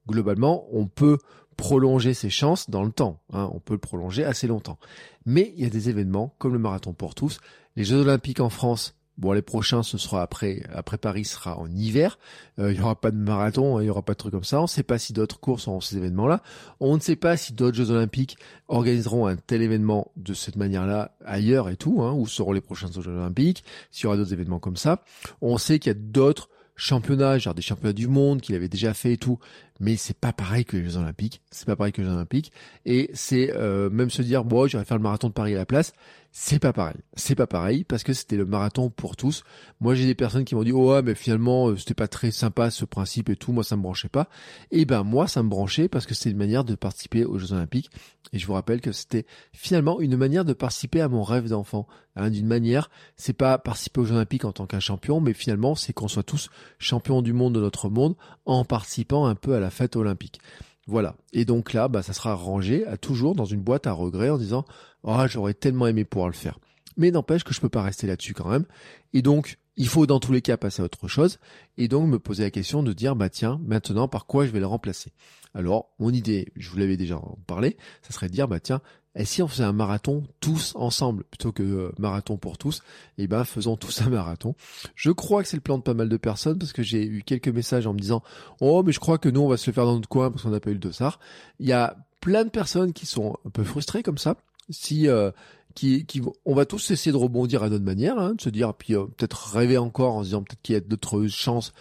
globalement, 0.07 0.67
on 0.71 0.87
peut 0.87 1.17
prolonger 1.57 2.13
ses 2.13 2.29
chances 2.29 2.69
dans 2.69 2.83
le 2.83 2.91
temps. 2.91 3.21
Hein. 3.31 3.49
on 3.53 3.59
peut 3.59 3.73
le 3.73 3.79
prolonger 3.79 4.25
assez 4.25 4.47
longtemps. 4.47 4.77
Mais 5.25 5.53
il 5.55 5.63
y 5.63 5.65
a 5.65 5.69
des 5.69 5.89
événements 5.89 6.35
comme 6.37 6.53
le 6.53 6.59
marathon 6.59 6.93
pour 6.93 7.15
tous. 7.15 7.39
Les 7.75 7.83
Jeux 7.83 8.01
Olympiques 8.01 8.39
en 8.39 8.49
France, 8.49 8.95
bon 9.17 9.31
les 9.31 9.41
prochains 9.41 9.83
ce 9.83 9.97
sera 9.97 10.21
après 10.21 10.63
après 10.73 10.97
Paris 10.97 11.25
sera 11.25 11.57
en 11.57 11.67
hiver. 11.67 12.17
Euh, 12.59 12.71
il 12.71 12.77
y 12.77 12.81
aura 12.81 12.99
pas 12.99 13.11
de 13.11 13.17
marathon, 13.17 13.77
hein, 13.77 13.83
il 13.83 13.87
y 13.87 13.89
aura 13.89 14.01
pas 14.01 14.13
de 14.13 14.17
trucs 14.17 14.33
comme 14.33 14.43
ça. 14.43 14.59
On 14.59 14.63
ne 14.63 14.67
sait 14.67 14.83
pas 14.83 14.97
si 14.97 15.13
d'autres 15.13 15.39
courses 15.39 15.67
auront 15.67 15.81
ces 15.81 15.97
événements-là. 15.97 16.41
On 16.79 16.95
ne 16.95 17.01
sait 17.01 17.15
pas 17.15 17.37
si 17.37 17.53
d'autres 17.53 17.77
Jeux 17.77 17.91
Olympiques 17.91 18.37
organiseront 18.67 19.27
un 19.27 19.35
tel 19.35 19.61
événement 19.61 20.11
de 20.15 20.33
cette 20.33 20.55
manière-là 20.55 21.15
ailleurs 21.25 21.69
et 21.69 21.77
tout. 21.77 22.01
Hein, 22.01 22.13
où 22.13 22.27
seront 22.27 22.53
les 22.53 22.61
prochains 22.61 22.91
Jeux 22.91 23.07
Olympiques 23.07 23.63
S'il 23.91 24.05
y 24.05 24.07
aura 24.07 24.17
d'autres 24.17 24.33
événements 24.33 24.59
comme 24.59 24.77
ça. 24.77 25.03
On 25.41 25.57
sait 25.57 25.79
qu'il 25.79 25.91
y 25.91 25.95
a 25.95 25.99
d'autres 25.99 26.49
championnats, 26.75 27.37
genre 27.37 27.53
des 27.53 27.61
championnats 27.61 27.93
du 27.93 28.07
monde 28.07 28.41
qu'il 28.41 28.55
avait 28.55 28.67
déjà 28.67 28.93
fait 28.93 29.13
et 29.13 29.17
tout, 29.17 29.39
mais 29.79 29.95
c'est 29.97 30.17
pas 30.17 30.33
pareil 30.33 30.65
que 30.65 30.77
les 30.77 30.83
Jeux 30.83 30.97
Olympiques, 30.97 31.41
c'est 31.51 31.65
pas 31.65 31.75
pareil 31.75 31.93
que 31.93 32.01
les 32.01 32.07
Jeux 32.07 32.13
Olympiques, 32.13 32.51
et 32.85 33.09
c'est 33.13 33.53
euh, 33.55 33.89
même 33.89 34.09
se 34.09 34.21
dire 34.21 34.43
bon, 34.43 34.67
j'irai 34.67 34.85
faire 34.85 34.97
le 34.97 35.03
marathon 35.03 35.27
de 35.27 35.33
Paris 35.33 35.53
à 35.53 35.57
la 35.57 35.65
place, 35.65 35.93
c'est 36.37 36.59
pas 36.59 36.73
pareil, 36.73 36.97
c'est 37.13 37.33
pas 37.35 37.47
pareil 37.47 37.85
parce 37.85 38.03
que 38.03 38.11
c'était 38.11 38.35
le 38.35 38.45
marathon 38.45 38.89
pour 38.89 39.15
tous. 39.15 39.43
Moi 39.79 39.95
j'ai 39.95 40.05
des 40.05 40.15
personnes 40.15 40.43
qui 40.43 40.53
m'ont 40.53 40.63
dit 40.63 40.73
oh 40.73 40.91
ouais 40.91 41.01
mais 41.01 41.15
finalement 41.15 41.69
euh, 41.69 41.77
c'était 41.77 41.93
pas 41.93 42.09
très 42.09 42.29
sympa 42.31 42.71
ce 42.71 42.83
principe 42.83 43.29
et 43.29 43.37
tout, 43.37 43.53
moi 43.53 43.63
ça 43.63 43.77
me 43.77 43.81
branchait 43.81 44.09
pas. 44.09 44.27
Et 44.69 44.83
ben 44.83 45.03
moi 45.03 45.29
ça 45.29 45.43
me 45.43 45.49
branchait 45.49 45.87
parce 45.87 46.05
que 46.05 46.13
c'est 46.13 46.29
une 46.29 46.37
manière 46.37 46.65
de 46.65 46.75
participer 46.75 47.23
aux 47.23 47.37
Jeux 47.37 47.53
Olympiques 47.53 47.89
et 48.33 48.39
je 48.39 48.45
vous 48.47 48.53
rappelle 48.53 48.81
que 48.81 48.91
c'était 48.91 49.25
finalement 49.53 50.01
une 50.01 50.17
manière 50.17 50.43
de 50.43 50.51
participer 50.51 50.99
à 50.99 51.07
mon 51.07 51.23
rêve 51.23 51.47
d'enfant. 51.47 51.87
Hein, 52.17 52.29
D'une 52.29 52.47
manière, 52.47 52.89
c'est 53.15 53.33
pas 53.33 53.57
participer 53.57 54.01
aux 54.01 54.05
Jeux 54.05 54.15
Olympiques 54.15 54.43
en 54.43 54.51
tant 54.51 54.65
qu'un 54.65 54.81
champion, 54.81 55.21
mais 55.21 55.33
finalement 55.33 55.73
c'est 55.73 55.93
qu'on 55.93 56.09
soit 56.09 56.23
tous 56.23 56.49
champions 56.79 57.21
du 57.21 57.31
monde 57.31 57.55
de 57.55 57.61
notre 57.61 57.87
monde 57.87 58.15
en 58.45 58.65
participant 58.65 59.25
un 59.25 59.35
peu 59.35 59.55
à 59.55 59.61
la 59.61 59.64
fête 59.69 59.95
olympique. 59.95 60.39
Voilà. 60.87 61.15
Et 61.33 61.45
donc 61.45 61.73
là, 61.73 61.87
bah, 61.87 62.03
ça 62.03 62.13
sera 62.13 62.35
rangé 62.35 62.85
à 62.85 62.97
toujours 62.97 63.35
dans 63.35 63.45
une 63.45 63.61
boîte 63.61 63.87
à 63.87 63.91
regret 63.91 64.29
en 64.29 64.37
disant, 64.37 64.65
oh, 65.03 65.17
j'aurais 65.27 65.53
tellement 65.53 65.87
aimé 65.87 66.05
pouvoir 66.05 66.29
le 66.29 66.33
faire. 66.33 66.59
Mais 66.97 67.11
n'empêche 67.11 67.43
que 67.43 67.53
je 67.53 67.61
peux 67.61 67.69
pas 67.69 67.81
rester 67.81 68.07
là-dessus 68.07 68.33
quand 68.33 68.47
même. 68.47 68.65
Et 69.13 69.21
donc, 69.21 69.57
il 69.77 69.87
faut 69.87 70.05
dans 70.05 70.19
tous 70.19 70.31
les 70.31 70.41
cas 70.41 70.57
passer 70.57 70.81
à 70.81 70.85
autre 70.85 71.07
chose. 71.07 71.39
Et 71.77 71.87
donc, 71.87 72.07
me 72.07 72.19
poser 72.19 72.43
la 72.43 72.51
question 72.51 72.83
de 72.83 72.93
dire, 72.93 73.15
bah, 73.15 73.29
tiens, 73.29 73.59
maintenant, 73.65 74.07
par 74.07 74.25
quoi 74.25 74.45
je 74.45 74.51
vais 74.51 74.59
le 74.59 74.67
remplacer? 74.67 75.11
Alors, 75.53 75.89
mon 75.99 76.11
idée, 76.11 76.51
je 76.55 76.69
vous 76.69 76.77
l'avais 76.77 76.97
déjà 76.97 77.19
parlé, 77.47 77.77
ça 78.01 78.13
serait 78.13 78.27
de 78.27 78.33
dire, 78.33 78.47
bah, 78.47 78.59
tiens, 78.59 78.81
et 79.15 79.25
si 79.25 79.41
on 79.41 79.47
faisait 79.47 79.63
un 79.63 79.73
marathon 79.73 80.23
tous 80.39 80.73
ensemble 80.75 81.23
plutôt 81.23 81.51
que 81.51 81.63
euh, 81.63 81.91
marathon 81.97 82.37
pour 82.37 82.57
tous 82.57 82.81
Eh 83.17 83.27
ben 83.27 83.43
faisons 83.43 83.77
tous 83.77 84.01
un 84.01 84.09
marathon. 84.09 84.55
Je 84.95 85.11
crois 85.11 85.41
que 85.41 85.49
c'est 85.49 85.57
le 85.57 85.61
plan 85.61 85.77
de 85.77 85.83
pas 85.83 85.93
mal 85.93 86.09
de 86.09 86.17
personnes 86.17 86.59
parce 86.59 86.73
que 86.73 86.83
j'ai 86.83 87.05
eu 87.05 87.23
quelques 87.23 87.47
messages 87.47 87.87
en 87.87 87.93
me 87.93 87.99
disant 87.99 88.21
"Oh 88.59 88.83
mais 88.83 88.91
je 88.91 88.99
crois 88.99 89.17
que 89.17 89.29
nous 89.29 89.41
on 89.41 89.47
va 89.47 89.57
se 89.57 89.69
le 89.69 89.73
faire 89.73 89.85
dans 89.85 89.95
notre 89.95 90.09
coin 90.09 90.31
parce 90.31 90.43
qu'on 90.43 90.49
n'a 90.49 90.59
pas 90.59 90.71
eu 90.71 90.73
le 90.73 90.79
dossard." 90.79 91.19
Il 91.59 91.67
y 91.67 91.73
a 91.73 91.95
plein 92.19 92.43
de 92.43 92.49
personnes 92.49 92.93
qui 92.93 93.05
sont 93.05 93.37
un 93.45 93.49
peu 93.49 93.63
frustrées 93.63 94.03
comme 94.03 94.17
ça. 94.17 94.35
Si 94.69 95.07
euh, 95.07 95.31
qui, 95.75 96.05
qui, 96.05 96.21
on 96.45 96.55
va 96.55 96.65
tous 96.65 96.89
essayer 96.91 97.11
de 97.11 97.17
rebondir 97.17 97.61
à 97.61 97.69
notre 97.69 97.83
manière, 97.83 98.17
hein, 98.17 98.33
de 98.33 98.41
se 98.41 98.49
dire, 98.49 98.73
puis 98.73 98.95
euh, 98.95 99.05
peut-être 99.05 99.53
rêver 99.53 99.77
encore 99.77 100.15
en 100.15 100.21
se 100.21 100.27
disant 100.27 100.41
peut-être 100.41 100.61
qu'il 100.63 100.73
y 100.73 100.77
a 100.77 100.81
d'autres 100.81 101.27
chances 101.27 101.73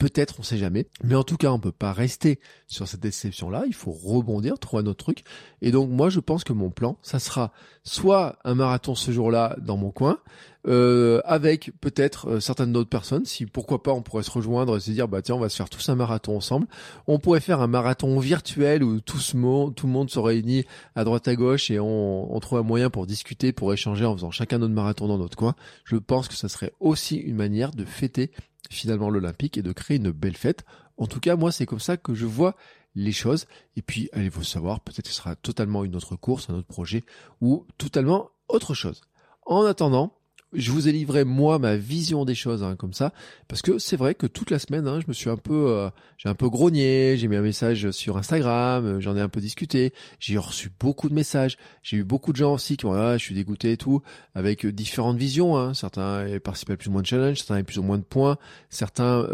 Peut-être, 0.00 0.36
on 0.38 0.42
sait 0.42 0.56
jamais. 0.56 0.86
Mais 1.04 1.14
en 1.14 1.24
tout 1.24 1.36
cas, 1.36 1.52
on 1.52 1.58
peut 1.60 1.72
pas 1.72 1.92
rester 1.92 2.40
sur 2.68 2.88
cette 2.88 3.00
déception-là. 3.00 3.64
Il 3.66 3.74
faut 3.74 3.90
rebondir, 3.92 4.58
trouver 4.58 4.82
un 4.82 4.86
autre 4.86 5.04
truc. 5.04 5.24
Et 5.60 5.72
donc, 5.72 5.90
moi, 5.90 6.08
je 6.08 6.20
pense 6.20 6.42
que 6.42 6.54
mon 6.54 6.70
plan, 6.70 6.96
ça 7.02 7.18
sera 7.18 7.52
soit 7.84 8.38
un 8.44 8.54
marathon 8.54 8.94
ce 8.94 9.10
jour-là 9.10 9.56
dans 9.60 9.76
mon 9.76 9.90
coin, 9.90 10.18
euh, 10.66 11.20
avec 11.26 11.72
peut-être 11.82 12.30
euh, 12.30 12.40
certaines 12.40 12.72
d'autres 12.72 12.88
personnes. 12.88 13.26
Si 13.26 13.44
pourquoi 13.44 13.82
pas, 13.82 13.92
on 13.92 14.00
pourrait 14.00 14.22
se 14.22 14.30
rejoindre 14.30 14.78
et 14.78 14.80
se 14.80 14.90
dire, 14.90 15.06
bah 15.06 15.20
tiens, 15.20 15.34
on 15.34 15.38
va 15.38 15.50
se 15.50 15.56
faire 15.56 15.68
tous 15.68 15.86
un 15.90 15.96
marathon 15.96 16.34
ensemble. 16.34 16.66
On 17.06 17.18
pourrait 17.18 17.40
faire 17.40 17.60
un 17.60 17.66
marathon 17.66 18.18
virtuel 18.20 18.82
où 18.82 19.00
tout, 19.00 19.18
le 19.34 19.86
monde 19.86 20.08
se 20.08 20.18
réunit 20.18 20.64
à 20.96 21.04
droite 21.04 21.28
à 21.28 21.36
gauche 21.36 21.70
et 21.70 21.78
on, 21.78 22.34
on 22.34 22.40
trouve 22.40 22.58
un 22.58 22.62
moyen 22.62 22.88
pour 22.88 23.06
discuter, 23.06 23.52
pour 23.52 23.70
échanger 23.74 24.06
en 24.06 24.16
faisant 24.16 24.30
chacun 24.30 24.56
notre 24.56 24.72
marathon 24.72 25.08
dans 25.08 25.18
notre 25.18 25.36
coin. 25.36 25.54
Je 25.84 25.96
pense 25.96 26.26
que 26.26 26.34
ça 26.34 26.48
serait 26.48 26.72
aussi 26.80 27.16
une 27.16 27.36
manière 27.36 27.72
de 27.72 27.84
fêter 27.84 28.30
finalement 28.68 29.10
l'Olympique 29.10 29.56
et 29.58 29.62
de 29.62 29.72
créer 29.72 29.96
une 29.96 30.10
belle 30.10 30.36
fête. 30.36 30.64
En 30.96 31.06
tout 31.06 31.20
cas, 31.20 31.36
moi, 31.36 31.52
c'est 31.52 31.66
comme 31.66 31.80
ça 31.80 31.96
que 31.96 32.14
je 32.14 32.26
vois 32.26 32.56
les 32.94 33.12
choses. 33.12 33.46
Et 33.76 33.82
puis, 33.82 34.08
allez-vous 34.12 34.44
savoir, 34.44 34.80
peut-être 34.80 35.02
que 35.02 35.08
ce 35.08 35.14
sera 35.14 35.36
totalement 35.36 35.84
une 35.84 35.96
autre 35.96 36.16
course, 36.16 36.50
un 36.50 36.54
autre 36.54 36.68
projet 36.68 37.04
ou 37.40 37.66
totalement 37.78 38.30
autre 38.48 38.74
chose. 38.74 39.00
En 39.46 39.64
attendant, 39.64 40.19
je 40.52 40.72
vous 40.72 40.88
ai 40.88 40.92
livré 40.92 41.24
moi 41.24 41.58
ma 41.58 41.76
vision 41.76 42.24
des 42.24 42.34
choses 42.34 42.62
hein, 42.62 42.74
comme 42.76 42.92
ça. 42.92 43.12
Parce 43.48 43.62
que 43.62 43.78
c'est 43.78 43.96
vrai 43.96 44.14
que 44.14 44.26
toute 44.26 44.50
la 44.50 44.58
semaine 44.58 44.88
hein, 44.88 45.00
je 45.00 45.06
me 45.06 45.12
suis 45.12 45.30
un 45.30 45.36
peu 45.36 45.68
euh, 45.68 45.90
j'ai 46.16 46.28
un 46.28 46.34
peu 46.34 46.48
grogné 46.48 47.16
j'ai 47.16 47.28
mis 47.28 47.36
un 47.36 47.42
message 47.42 47.90
sur 47.92 48.16
Instagram 48.16 48.84
euh, 48.84 49.00
j'en 49.00 49.16
ai 49.16 49.20
un 49.20 49.28
peu 49.28 49.40
discuté. 49.40 49.92
J'ai 50.18 50.38
reçu 50.38 50.70
beaucoup 50.78 51.08
de 51.08 51.14
messages. 51.14 51.56
J'ai 51.82 51.98
eu 51.98 52.04
beaucoup 52.04 52.32
de 52.32 52.36
gens 52.36 52.54
aussi 52.54 52.76
qui 52.76 52.86
m'ont 52.86 52.92
ah, 52.92 53.16
je 53.16 53.24
suis 53.24 53.34
dégoûté 53.34 53.72
et 53.72 53.76
tout 53.76 54.02
avec 54.34 54.64
euh, 54.64 54.72
différentes 54.72 55.16
visions 55.16 55.56
hein. 55.56 55.74
certains 55.74 56.26
participent 56.42 56.70
à 56.70 56.76
plus 56.76 56.88
ou 56.88 56.92
moins 56.92 57.02
de 57.02 57.06
challenges 57.06 57.38
certains 57.38 57.60
ont 57.60 57.64
plus 57.64 57.78
ou 57.78 57.82
moins 57.82 57.98
de 57.98 58.02
points. 58.02 58.36
Certains 58.68 59.26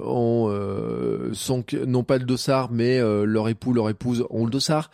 ont 0.00 0.50
sont 1.32 1.64
n'ont 1.86 2.04
pas 2.04 2.18
le 2.18 2.24
dossard 2.24 2.70
mais 2.70 3.00
leur 3.00 3.48
époux 3.48 3.72
leur 3.72 3.88
épouse 3.88 4.26
ont 4.30 4.44
le 4.44 4.50
dossard. 4.50 4.90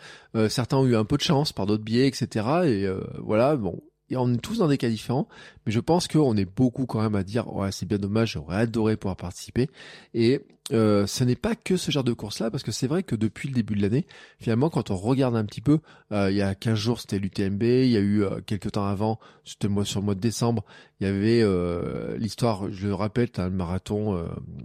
Certains 0.49 0.77
ont 0.77 0.85
eu 0.85 0.95
un 0.95 1.05
peu 1.05 1.17
de 1.17 1.21
chance 1.21 1.51
par 1.51 1.65
d'autres 1.65 1.83
biais 1.83 2.07
etc 2.07 2.45
et 2.65 2.87
voilà 3.19 3.55
bon 3.55 3.81
et 4.13 4.17
on 4.17 4.31
est 4.33 4.37
tous 4.37 4.59
dans 4.59 4.67
des 4.67 4.77
cas 4.77 4.89
différents, 4.89 5.27
mais 5.65 5.71
je 5.71 5.79
pense 5.79 6.07
qu'on 6.07 6.37
est 6.37 6.45
beaucoup 6.45 6.85
quand 6.85 7.01
même 7.01 7.15
à 7.15 7.23
dire 7.23 7.53
ouais 7.53 7.71
c'est 7.71 7.87
bien 7.87 7.97
dommage, 7.97 8.33
j'aurais 8.33 8.57
adoré 8.57 8.95
pouvoir 8.95 9.17
participer. 9.17 9.69
Et 10.13 10.41
euh, 10.71 11.05
ce 11.07 11.23
n'est 11.25 11.35
pas 11.35 11.55
que 11.55 11.75
ce 11.75 11.91
genre 11.91 12.05
de 12.05 12.13
course-là, 12.13 12.49
parce 12.49 12.63
que 12.63 12.71
c'est 12.71 12.87
vrai 12.87 13.03
que 13.03 13.15
depuis 13.15 13.49
le 13.49 13.55
début 13.55 13.75
de 13.75 13.81
l'année, 13.81 14.05
finalement, 14.39 14.69
quand 14.69 14.91
on 14.91 14.95
regarde 14.95 15.35
un 15.35 15.43
petit 15.43 15.59
peu, 15.59 15.79
euh, 16.13 16.31
il 16.31 16.37
y 16.37 16.41
a 16.41 16.55
15 16.55 16.75
jours 16.77 16.99
c'était 17.01 17.19
l'UTMB, 17.19 17.63
il 17.63 17.89
y 17.89 17.97
a 17.97 17.99
eu 17.99 18.23
euh, 18.23 18.39
quelques 18.45 18.71
temps 18.71 18.85
avant, 18.85 19.19
c'était 19.43 19.67
sur 19.83 19.99
le 19.99 20.05
mois 20.05 20.15
de 20.15 20.21
décembre, 20.21 20.63
il 21.03 21.07
y 21.07 21.09
avait 21.09 21.41
euh, 21.41 22.15
l'histoire, 22.17 22.71
je 22.71 22.87
le 22.87 22.93
rappelle, 22.93 23.27
le 23.37 23.49
marathon, 23.49 24.15
euh, 24.15 24.23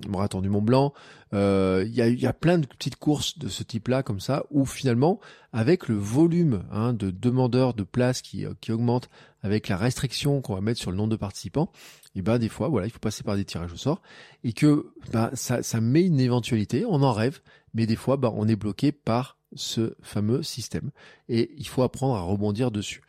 marathon 0.08 0.40
du 0.40 0.48
Mont 0.48 0.62
Blanc. 0.62 0.94
Euh, 1.34 1.82
il 1.84 1.92
y, 1.92 2.00
a, 2.00 2.06
il 2.06 2.20
y 2.20 2.28
a 2.28 2.32
plein 2.32 2.58
de 2.58 2.66
petites 2.66 2.94
courses 2.94 3.40
de 3.40 3.48
ce 3.48 3.64
type-là, 3.64 4.04
comme 4.04 4.20
ça, 4.20 4.44
où 4.52 4.64
finalement, 4.64 5.18
avec 5.52 5.88
le 5.88 5.96
volume 5.96 6.62
hein, 6.70 6.92
de 6.92 7.10
demandeurs 7.10 7.74
de 7.74 7.82
places 7.82 8.22
qui, 8.22 8.46
qui 8.60 8.70
augmente, 8.70 9.08
avec 9.42 9.66
la 9.66 9.76
restriction 9.76 10.40
qu'on 10.40 10.54
va 10.54 10.60
mettre 10.60 10.78
sur 10.78 10.92
le 10.92 10.96
nombre 10.96 11.10
de 11.10 11.16
participants, 11.16 11.72
et 12.14 12.22
ben 12.22 12.38
des 12.38 12.48
fois, 12.48 12.68
voilà, 12.68 12.86
il 12.86 12.90
faut 12.90 13.00
passer 13.00 13.24
par 13.24 13.34
des 13.34 13.44
tirages 13.44 13.72
au 13.72 13.76
sort, 13.76 14.00
et 14.44 14.52
que 14.52 14.92
ben, 15.12 15.30
ça, 15.34 15.64
ça 15.64 15.80
met 15.80 16.04
une 16.04 16.20
éventualité, 16.20 16.84
on 16.86 17.02
en 17.02 17.12
rêve, 17.12 17.40
mais 17.74 17.86
des 17.86 17.96
fois, 17.96 18.16
ben, 18.16 18.32
on 18.36 18.46
est 18.46 18.56
bloqué 18.56 18.92
par 18.92 19.38
ce 19.56 19.96
fameux 20.02 20.44
système, 20.44 20.92
et 21.28 21.50
il 21.56 21.66
faut 21.66 21.82
apprendre 21.82 22.14
à 22.14 22.20
rebondir 22.20 22.70
dessus. 22.70 23.02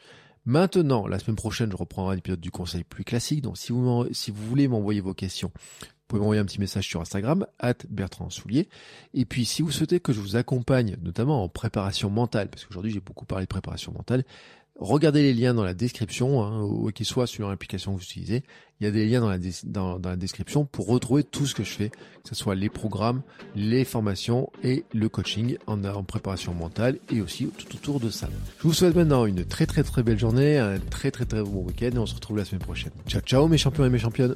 Maintenant, 0.50 1.06
la 1.06 1.20
semaine 1.20 1.36
prochaine, 1.36 1.70
je 1.70 1.78
reprendrai 1.78 2.16
un 2.16 2.18
épisode 2.18 2.40
du 2.40 2.50
conseil 2.50 2.84
plus 2.84 3.04
classique. 3.04 3.44
Donc, 3.44 3.56
si 3.56 3.72
vous, 3.72 4.08
si 4.12 4.32
vous 4.32 4.44
voulez 4.48 4.68
m'envoyer 4.68 5.00
vos 5.00 5.14
questions, 5.14 5.52
vous 5.54 5.88
pouvez 6.08 6.22
m'envoyer 6.22 6.42
un 6.42 6.46
petit 6.46 6.60
message 6.60 6.88
sur 6.88 7.00
Instagram, 7.00 7.46
at 7.60 7.76
Bertrand 7.88 8.32
Soulier. 8.32 8.68
Et 9.14 9.26
puis, 9.26 9.46
si 9.46 9.62
vous 9.62 9.70
souhaitez 9.70 10.00
que 10.00 10.12
je 10.12 10.20
vous 10.20 10.38
accompagne, 10.38 10.98
notamment 11.04 11.44
en 11.44 11.50
préparation 11.50 12.10
mentale, 12.10 12.50
parce 12.50 12.66
qu'aujourd'hui, 12.66 12.92
j'ai 12.92 13.00
beaucoup 13.00 13.26
parlé 13.26 13.46
de 13.46 13.48
préparation 13.48 13.92
mentale, 13.92 14.24
Regardez 14.80 15.22
les 15.22 15.34
liens 15.34 15.54
dans 15.54 15.64
la 15.64 15.74
description, 15.74 16.42
hein, 16.42 16.92
qu'ils 16.96 17.06
soient 17.06 17.28
sur 17.28 17.50
l'application 17.50 17.94
que 17.94 17.98
vous 17.98 18.04
utilisez. 18.04 18.44
Il 18.80 18.86
y 18.86 18.88
a 18.88 18.92
des 18.92 19.06
liens 19.06 19.20
dans 19.20 19.30
la, 19.30 19.38
dans, 19.66 20.00
dans 20.00 20.10
la 20.10 20.16
description 20.16 20.64
pour 20.64 20.88
retrouver 20.88 21.24
tout 21.24 21.46
ce 21.46 21.54
que 21.54 21.66
je 21.66 21.72
fais, 21.72 21.90
que 21.90 22.30
ce 22.30 22.36
soit 22.36 22.56
les 22.56 22.70
programmes, 22.70 23.22
les 23.56 23.84
formations 23.84 24.50
et 24.64 24.86
le 24.94 25.10
coaching 25.10 25.58
en, 25.68 25.84
en 25.84 26.04
préparation 26.04 26.54
mentale 26.54 26.98
et 27.12 27.20
aussi 27.20 27.48
tout 27.48 27.76
autour 27.76 28.00
de 28.00 28.10
ça. 28.10 28.30
Je 28.60 28.64
vous 28.64 28.74
souhaite 28.74 28.96
maintenant 28.96 29.26
une 29.26 29.44
très 29.44 29.66
très 29.66 29.84
très 29.84 30.02
belle 30.02 30.18
journée, 30.18 30.58
un 30.58 30.80
très 30.80 31.12
très 31.12 31.26
très 31.26 31.44
bon 31.44 31.64
week-end 31.66 31.90
et 31.94 31.98
on 31.98 32.06
se 32.06 32.16
retrouve 32.16 32.38
la 32.38 32.46
semaine 32.46 32.62
prochaine. 32.62 32.94
Ciao 33.06 33.22
ciao 33.22 33.48
mes 33.50 33.58
champions 33.58 33.84
et 33.84 33.90
mes 33.90 34.00
championnes. 34.00 34.36